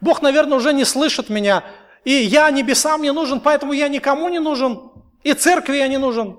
[0.00, 1.64] Бог, наверное, уже не слышит меня.
[2.04, 4.92] И я небесам не нужен, поэтому я никому не нужен.
[5.22, 6.38] И церкви я не нужен.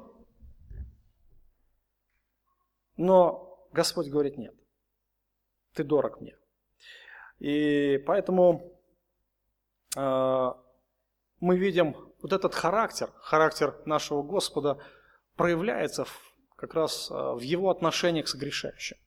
[2.97, 4.55] Но Господь говорит, нет,
[5.75, 6.35] ты дорог мне.
[7.39, 8.71] И поэтому
[9.95, 10.51] э,
[11.39, 14.79] мы видим вот этот характер, характер нашего Господа
[15.35, 18.97] проявляется в, как раз э, в его отношении к согрешающим.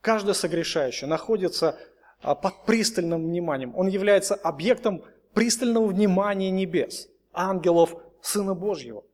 [0.00, 1.78] Каждый согрешающий находится
[2.22, 3.74] э, под пристальным вниманием.
[3.76, 5.02] Он является объектом
[5.32, 9.04] пристального внимания небес, ангелов, Сына Божьего.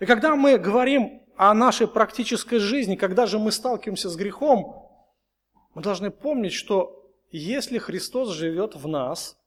[0.00, 4.85] И когда мы говорим о нашей практической жизни, когда же мы сталкиваемся с грехом,
[5.76, 9.38] мы должны помнить, что если Христос живет в нас,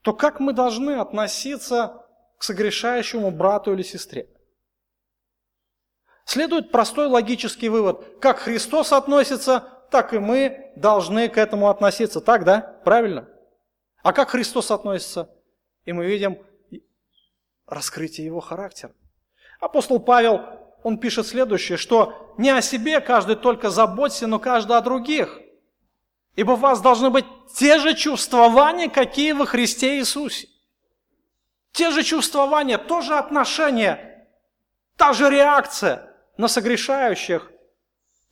[0.00, 2.06] то как мы должны относиться
[2.38, 4.26] к согрешающему брату или сестре?
[6.24, 8.18] Следует простой логический вывод.
[8.22, 12.22] Как Христос относится, так и мы должны к этому относиться.
[12.22, 12.62] Так, да?
[12.86, 13.28] Правильно?
[14.02, 15.30] А как Христос относится?
[15.84, 16.38] И мы видим
[17.66, 18.94] раскрытие его характера.
[19.60, 24.82] Апостол Павел, он пишет следующее, что не о себе каждый только заботься, но каждый о
[24.82, 25.40] других.
[26.36, 27.24] Ибо у вас должны быть
[27.54, 30.46] те же чувствования, какие во Христе Иисусе.
[31.72, 34.28] Те же чувствования, то же отношение,
[34.96, 37.50] та же реакция на согрешающих,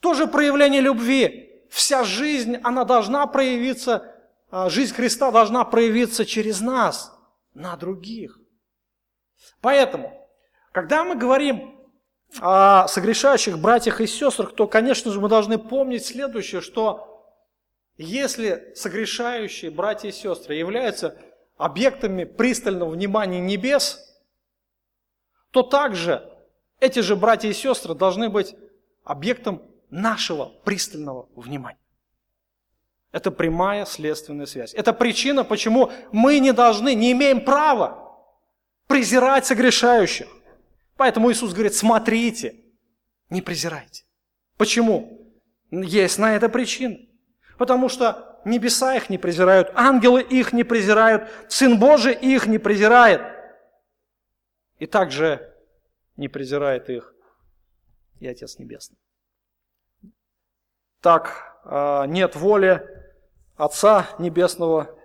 [0.00, 1.64] то же проявление любви.
[1.70, 4.14] Вся жизнь, она должна проявиться,
[4.50, 7.18] а, жизнь Христа должна проявиться через нас,
[7.54, 8.38] на других.
[9.62, 10.28] Поэтому,
[10.72, 11.71] когда мы говорим
[12.40, 17.08] о согрешающих братьях и сестрах, то, конечно же, мы должны помнить следующее, что
[17.96, 21.16] если согрешающие братья и сестры являются
[21.56, 24.20] объектами пристального внимания небес,
[25.50, 26.28] то также
[26.80, 28.56] эти же братья и сестры должны быть
[29.04, 31.78] объектом нашего пристального внимания.
[33.12, 34.72] Это прямая следственная связь.
[34.72, 38.16] Это причина, почему мы не должны, не имеем права
[38.86, 40.26] презирать согрешающих.
[41.02, 42.54] Поэтому Иисус говорит, смотрите,
[43.28, 44.04] не презирайте.
[44.56, 45.34] Почему?
[45.72, 46.96] Есть на это причина.
[47.58, 53.20] Потому что небеса их не презирают, ангелы их не презирают, Сын Божий их не презирает.
[54.78, 55.52] И также
[56.14, 57.12] не презирает их
[58.20, 58.98] и Отец Небесный.
[61.00, 62.80] Так, а, нет воли
[63.56, 64.96] Отца Небесного,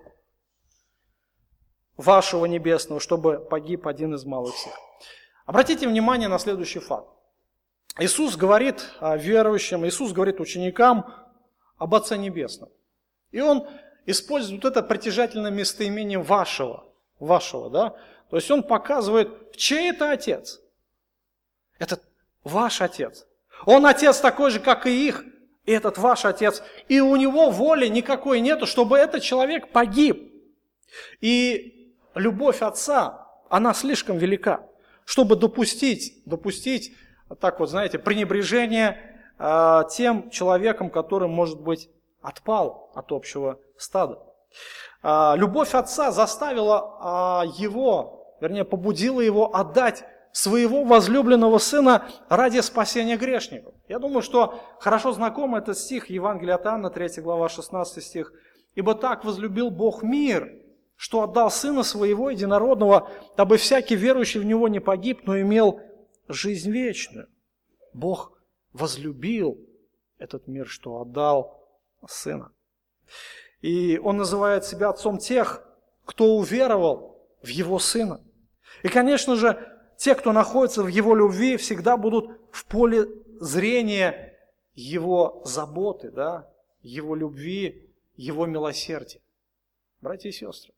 [1.96, 4.78] вашего Небесного, чтобы погиб один из малых всех.
[5.48, 7.08] Обратите внимание на следующий факт.
[7.98, 11.12] Иисус говорит верующим, Иисус говорит ученикам
[11.78, 12.70] об Отце Небесном.
[13.32, 13.68] И Он
[14.06, 16.86] использует вот это притяжательное местоимение вашего,
[17.20, 17.96] вашего, да?
[18.30, 20.60] То есть Он показывает, чей это Отец.
[21.80, 22.00] Это
[22.44, 23.26] ваш Отец.
[23.66, 25.24] Он Отец такой же, как и их,
[25.66, 30.32] и этот ваш отец, и у него воли никакой нету, чтобы этот человек погиб.
[31.20, 34.66] И любовь отца, она слишком велика,
[35.08, 36.94] чтобы допустить, допустить,
[37.40, 38.98] так вот, знаете, пренебрежение
[39.40, 41.90] э, тем человеком, который, может быть,
[42.22, 44.20] отпал от общего стада.
[45.02, 50.04] Э, любовь отца заставила э, его, вернее, побудила его отдать
[50.34, 53.76] своего возлюбленного сына ради спасения грешников.
[53.88, 58.34] Я думаю, что хорошо знаком этот стих Евангелия от Анна, 3 глава, 16 стих.
[58.76, 60.52] «Ибо так возлюбил Бог мир,
[60.98, 65.80] что отдал Сына Своего Единородного, дабы всякий верующий в Него не погиб, но имел
[66.28, 67.30] жизнь вечную».
[67.94, 68.38] Бог
[68.74, 69.58] возлюбил
[70.18, 71.64] этот мир, что отдал
[72.08, 72.52] Сына.
[73.62, 75.64] И Он называет себя отцом тех,
[76.06, 78.24] кто уверовал в Его Сына.
[78.84, 83.08] И, конечно же, те, кто находится в Его любви, всегда будут в поле
[83.40, 84.38] зрения
[84.74, 89.22] Его заботы, да, Его любви, Его милосердия.
[90.02, 90.74] Братья и сестры,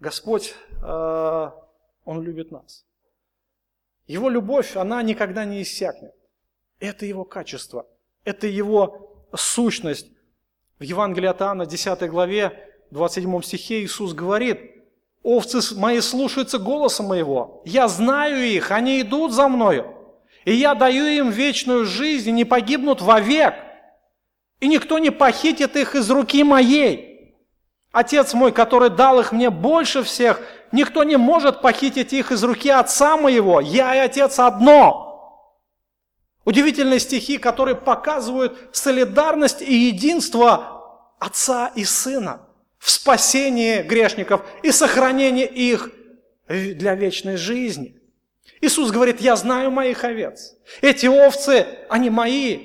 [0.00, 1.50] Господь, э,
[2.04, 2.84] Он любит нас.
[4.06, 6.14] Его любовь, она никогда не иссякнет.
[6.78, 7.86] Это Его качество,
[8.24, 10.10] это Его сущность.
[10.78, 14.72] В Евангелии от Иоанна, 10 главе, 27 стихе Иисус говорит–
[15.26, 17.60] овцы мои слушаются голоса моего.
[17.64, 19.92] Я знаю их, они идут за мною.
[20.44, 23.54] И я даю им вечную жизнь, и не погибнут вовек.
[24.60, 27.15] И никто не похитит их из руки моей.
[27.96, 32.68] Отец мой, который дал их мне больше всех, никто не может похитить их из руки
[32.68, 33.58] отца моего.
[33.58, 35.64] Я и отец одно.
[36.44, 42.42] Удивительные стихи, которые показывают солидарность и единство отца и сына
[42.78, 45.90] в спасении грешников и сохранении их
[46.48, 47.98] для вечной жизни.
[48.60, 50.54] Иисус говорит, я знаю моих овец.
[50.82, 52.56] Эти овцы, они мои,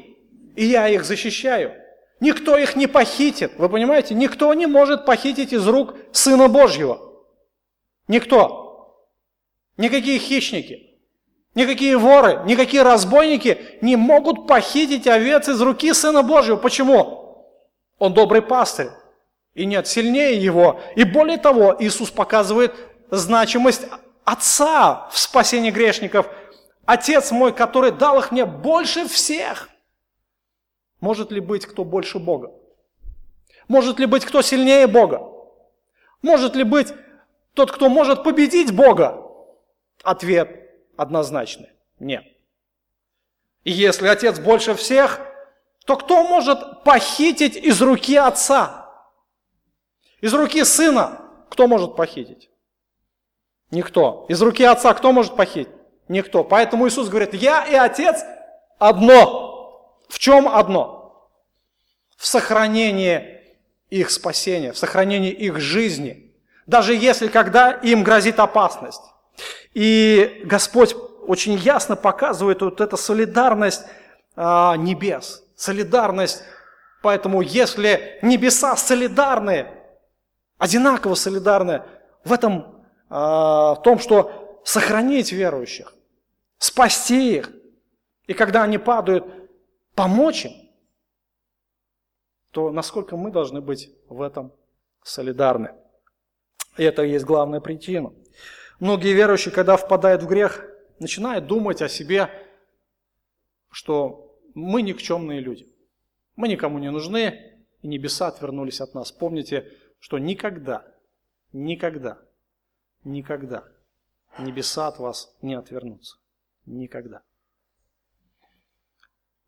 [0.58, 1.81] и я их защищаю.
[2.22, 3.54] Никто их не похитит.
[3.58, 4.14] Вы понимаете?
[4.14, 7.02] Никто не может похитить из рук Сына Божьего.
[8.08, 9.08] Никто.
[9.76, 11.00] Никакие хищники,
[11.56, 16.58] никакие воры, никакие разбойники не могут похитить овец из руки Сына Божьего.
[16.58, 17.48] Почему?
[17.98, 18.90] Он добрый пастырь.
[19.56, 20.80] И нет сильнее его.
[20.96, 22.74] И более того, Иисус показывает
[23.10, 23.88] значимость
[24.24, 26.28] Отца в спасении грешников.
[26.86, 29.71] Отец мой, который дал их мне больше всех.
[31.02, 32.52] Может ли быть кто больше Бога?
[33.68, 35.22] Может ли быть кто сильнее Бога?
[36.22, 36.94] Может ли быть
[37.54, 39.22] тот, кто может победить Бога?
[40.04, 42.24] Ответ однозначный– нет.
[43.64, 45.20] И если Отец больше всех,
[45.86, 48.82] то кто может похитить из руки Отца?
[50.22, 52.50] Из руки сына кто может похитить?
[53.72, 54.26] Никто.
[54.30, 55.74] Из руки отца кто может похитить?
[56.08, 56.44] Никто.
[56.44, 58.24] Поэтому Иисус говорит, я и отец
[58.78, 59.52] одно.
[60.12, 61.30] В чем одно?
[62.18, 63.40] В сохранении
[63.90, 66.34] их спасения, в сохранении их жизни.
[66.68, 69.02] Даже если когда им грозит опасность.
[69.74, 70.96] И Господь
[71.26, 73.84] очень ясно показывает вот эту солидарность
[74.36, 76.44] а, небес, солидарность.
[77.02, 79.68] Поэтому если небеса солидарны
[80.58, 81.84] одинаково солидарны
[82.26, 85.94] в этом, а, в том, что сохранить верующих,
[86.58, 87.50] спасти их,
[88.28, 89.41] и когда они падают,
[89.96, 90.54] помочь им,
[92.52, 94.54] то насколько мы должны быть в этом
[95.04, 95.74] солидарны.
[96.78, 98.14] И это и есть главная причина.
[98.80, 100.66] Многие верующие, когда впадают в грех,
[101.00, 102.30] начинают думать о себе,
[103.70, 105.72] что мы никчемные люди.
[106.36, 109.12] Мы никому не нужны, и небеса отвернулись от нас.
[109.12, 110.92] Помните, что никогда
[111.54, 112.20] никогда,
[113.04, 113.68] никогда
[114.40, 116.18] небеса от вас не отвернутся.
[116.66, 117.22] Никогда.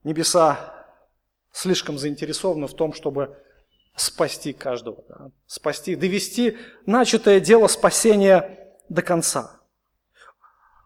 [0.03, 0.85] Небеса
[1.51, 3.37] слишком заинтересованы в том, чтобы
[3.95, 5.31] спасти каждого, да?
[5.45, 9.59] спасти, довести начатое дело спасения до конца.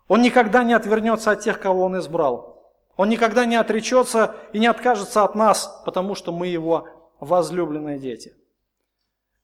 [0.08, 2.74] Он никогда не отвернется от тех, кого он избрал.
[2.96, 6.88] Он никогда не отречется и не откажется от нас, потому что мы его
[7.20, 8.36] возлюбленные дети.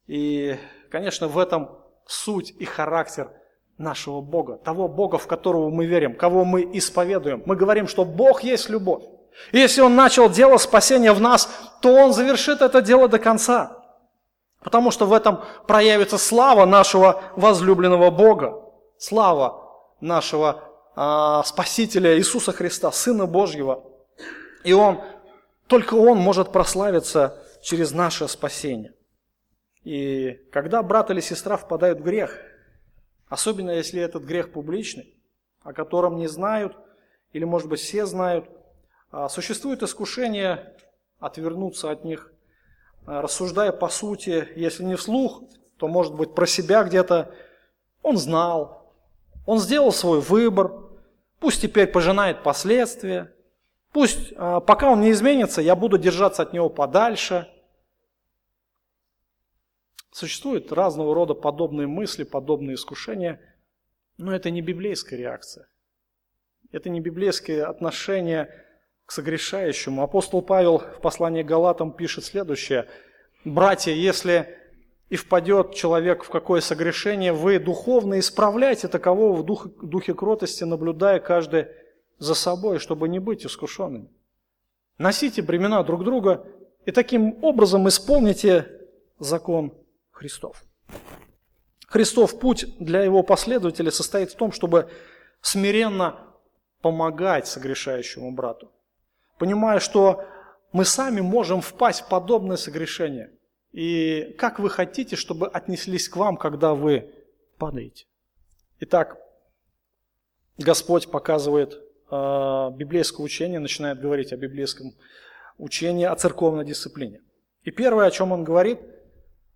[0.07, 0.57] И,
[0.89, 3.32] конечно, в этом суть и характер
[3.78, 7.43] нашего Бога, того Бога, в которого мы верим, кого мы исповедуем.
[7.45, 9.03] Мы говорим, что Бог есть любовь.
[9.51, 11.49] И если Он начал дело спасения в нас,
[11.81, 13.84] то Он завершит это дело до конца.
[14.61, 19.69] Потому что в этом проявится слава нашего возлюбленного Бога, слава
[19.99, 20.63] нашего
[20.95, 23.84] а, Спасителя Иисуса Христа, Сына Божьего.
[24.63, 25.01] И Он,
[25.67, 28.93] только Он может прославиться через наше спасение.
[29.84, 32.38] И когда брат или сестра впадают в грех,
[33.27, 35.17] особенно если этот грех публичный,
[35.61, 36.77] о котором не знают,
[37.34, 38.45] или, может быть, все знают–
[39.30, 40.76] существует искушение
[41.20, 42.34] отвернуться от них,
[43.05, 45.43] а, рассуждая по сути, если не вслух,
[45.78, 47.34] то, может быть, про себя где-то.
[48.01, 48.93] Он знал,
[49.45, 50.74] он сделал свой выбор,
[51.39, 53.34] пусть теперь пожинает последствия,
[53.91, 57.49] пусть а, пока он не изменится, я буду держаться от него подальше.
[60.11, 63.39] Существуют разного рода подобные мысли, подобные искушения,
[64.18, 65.68] но это не библейская реакция.
[66.72, 68.62] Это не библейское отношение
[69.14, 70.03] согрешающему.
[70.03, 72.88] Апостол Павел в послании к Галатам пишет следующее.
[73.45, 74.57] «Братья, если
[75.09, 81.20] и впадет человек в какое согрешение, вы духовно исправляйте такового в дух, духе кротости, наблюдая
[81.20, 81.68] каждый
[82.18, 84.09] за собой, чтобы не быть искушенным.
[84.97, 86.47] Носите бремена друг друга
[86.86, 88.68] и таким образом исполните
[89.20, 89.74] закон
[90.11, 90.64] Христов.
[91.88, 94.89] Христов путь для его последователей состоит в том, чтобы
[95.41, 96.20] смиренно
[96.82, 98.72] помогать согрешающему брату
[99.44, 100.24] понимая, что
[100.72, 103.30] мы сами можем впасть в подобное согрешение.
[103.74, 107.14] И как вы хотите, чтобы отнеслись к вам, когда вы
[107.58, 108.06] падаете?
[108.80, 109.18] Итак,
[110.58, 114.94] Господь показывает э, библейское учение, начинает говорить о библейском
[115.58, 117.20] учении, о церковной дисциплине.
[117.64, 118.80] И первое, о чем он говорит,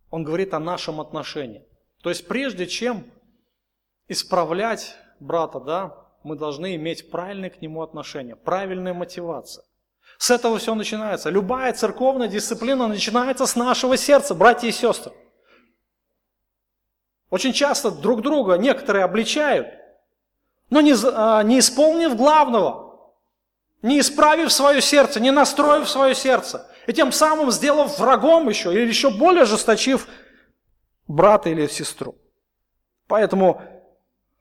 [0.10, 1.66] он говорит о нашем отношении.
[2.04, 3.06] То есть прежде чем
[4.10, 9.64] исправлять брата, да, мы должны иметь правильное к нему отношение, правильная мотивация.
[10.18, 11.30] С этого все начинается.
[11.30, 15.14] Любая церковная дисциплина начинается с нашего сердца, братья и сестры.
[17.30, 19.68] Очень часто друг друга некоторые обличают,
[20.70, 23.14] но не, а, не исполнив главного,
[23.82, 28.88] не исправив свое сердце, не настроив свое сердце, и тем самым сделав врагом еще, или
[28.88, 30.08] еще более жесточив
[31.08, 32.18] брата или сестру.
[33.08, 33.62] Поэтому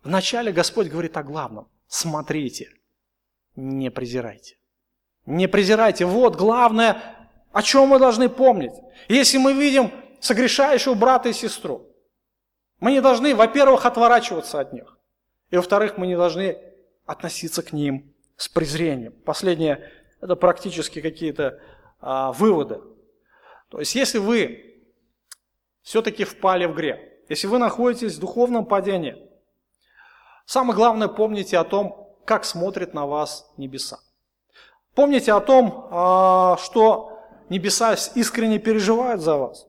[0.03, 1.69] вначале Господь говорит о главном.
[1.89, 2.71] Смотрите,
[3.57, 4.59] не презирайте.
[5.27, 6.05] Не презирайте.
[6.05, 7.03] Вот главное,
[7.53, 8.73] о чем мы должны помнить.
[9.09, 11.87] Если мы видим согрешающего брата и сестру,
[12.79, 14.99] мы не должны, во-первых, отворачиваться от них.
[15.51, 16.59] И во-вторых, мы не должны
[17.07, 19.13] относиться к ним с презрением.
[19.25, 21.61] Последнее– это практически какие-то
[22.01, 22.81] а, выводы.
[23.71, 24.85] То есть, если вы
[25.83, 26.99] все-таки впали в грех,
[27.29, 29.17] если вы находитесь в духовном падении,
[30.45, 33.99] самое главное помните о том, как смотрят на вас небеса.
[34.97, 37.21] Помните о том, а, что
[37.51, 39.67] небеса искренне переживают за вас.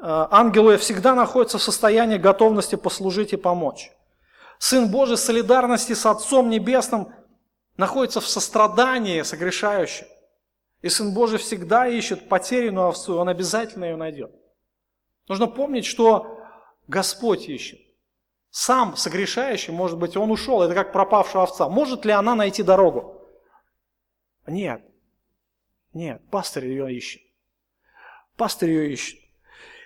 [0.00, 3.90] А, ангелы всегда находятся в состоянии готовности послужить и помочь.
[4.60, 7.12] Сын Божий в солидарности с Отцом Небесным
[7.76, 10.06] находится в сострадании согрешающим.
[10.80, 14.30] И Сын Божий всегда ищет потерянную овцу, он обязательно ее найдет.
[15.26, 16.38] Нужно помнить, что
[16.86, 17.80] Господь ищет.
[18.50, 21.68] Сам согрешающий, может быть, он ушел, это как пропавшая овца.
[21.68, 23.19] Может ли она найти дорогу?
[24.46, 24.82] Нет.
[25.92, 27.22] Нет, пастор ее ищет.
[28.36, 29.18] Пастор ее ищет.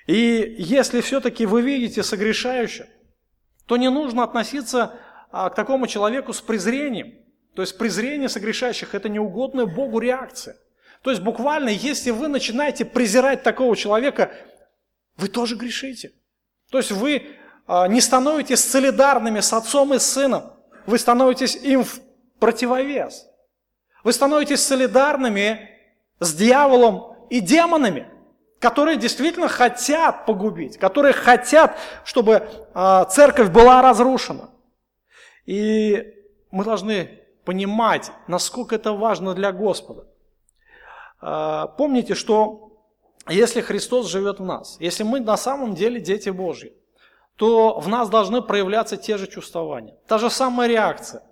[0.07, 2.87] И если все-таки вы видите согрешающего,
[3.67, 4.99] то не нужно относиться
[5.31, 7.15] а, к такому человеку с презрением.
[7.55, 10.57] То есть презрение согрешающих– это неугодная Богу реакция.
[11.03, 14.33] То есть буквально, если вы начинаете презирать такого человека,
[15.17, 16.13] вы тоже грешите.
[16.71, 17.27] То есть вы
[17.67, 20.53] а, не становитесь солидарными с отцом и сыном,
[20.87, 22.01] вы становитесь им в
[22.39, 23.27] противовес.
[24.05, 25.71] Вы становитесь солидарными
[26.21, 28.07] с дьяволом и демонами,
[28.61, 34.51] которые действительно хотят погубить, которые хотят, чтобы а, церковь была разрушена.
[35.47, 36.15] И
[36.51, 40.07] мы должны понимать, насколько это важно для Господа.
[41.21, 42.83] А, помните, что
[43.27, 46.75] если Христос живет в нас, если мы на самом деле дети Божьи,
[47.37, 51.23] то в нас должны проявляться те же чувствования, та же самая реакция.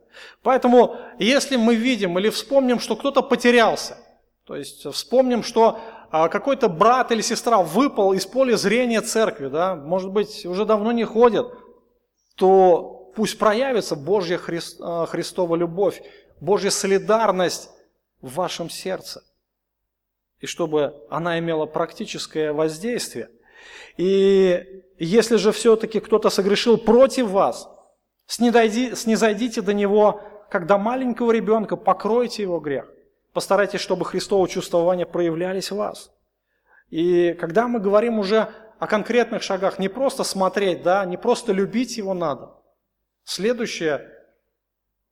[0.42, 3.96] Поэтому, если мы видим или вспомним, что кто-то потерялся,
[4.44, 9.76] то есть вспомним, что а, какой-то брат или сестра выпал из поля зрения церкви, да,
[9.76, 11.46] может быть, уже давно не ходят,
[12.36, 14.38] то пусть проявится Божья
[14.80, 16.02] а, Христова любовь,
[16.40, 17.70] Божья солидарность
[18.20, 19.22] в вашем сердце.
[20.40, 23.30] И чтобы она имела практическое воздействие.
[23.96, 27.68] И если же все-таки кто-то согрешил против вас,
[28.32, 32.90] снизойдите до него, как до маленького ребенка, покройте его грех.
[33.32, 36.10] Постарайтесь, чтобы Христово чувствования проявлялись в вас.
[36.88, 41.96] И когда мы говорим уже о конкретных шагах, не просто смотреть, да, не просто любить
[41.96, 42.52] его надо.
[43.24, 44.10] Следующее,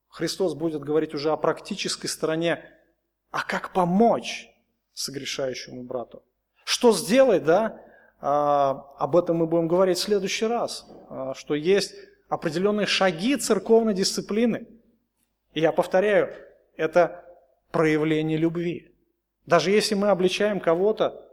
[0.08, 2.64] Христос будет говорить уже о практической стороне,
[3.30, 4.50] а как помочь
[4.92, 6.22] согрешающему брату.
[6.64, 7.80] Что сделать, да,
[8.20, 11.94] а, об этом мы будем говорить в следующий раз, а, что есть
[12.30, 14.66] определенные шаги церковной дисциплины.
[15.52, 16.34] И я повторяю,
[16.76, 17.22] это
[17.70, 18.94] проявление любви.
[19.44, 21.28] Даже если мы обличаем кого-то,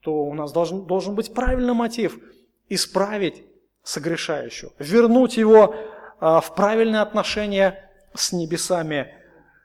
[0.00, 2.20] то у нас должен, должен быть правильный мотив–
[2.68, 3.44] исправить
[3.82, 5.74] согрешающего, вернуть его
[6.18, 9.14] а, в правильное отношение с небесами.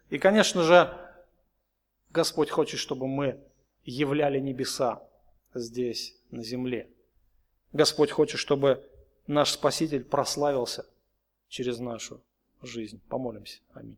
[0.10, 0.96] И, конечно же,
[2.12, 3.40] Господь хочет, чтобы мы
[3.84, 5.02] являли небеса
[5.54, 6.88] здесь, на земле.
[7.74, 8.88] Господь хочет, чтобы
[9.32, 10.86] наш Спаситель прославился
[11.48, 12.22] через нашу
[12.62, 13.02] жизнь.
[13.10, 13.60] Помолимся.
[13.74, 13.98] Аминь.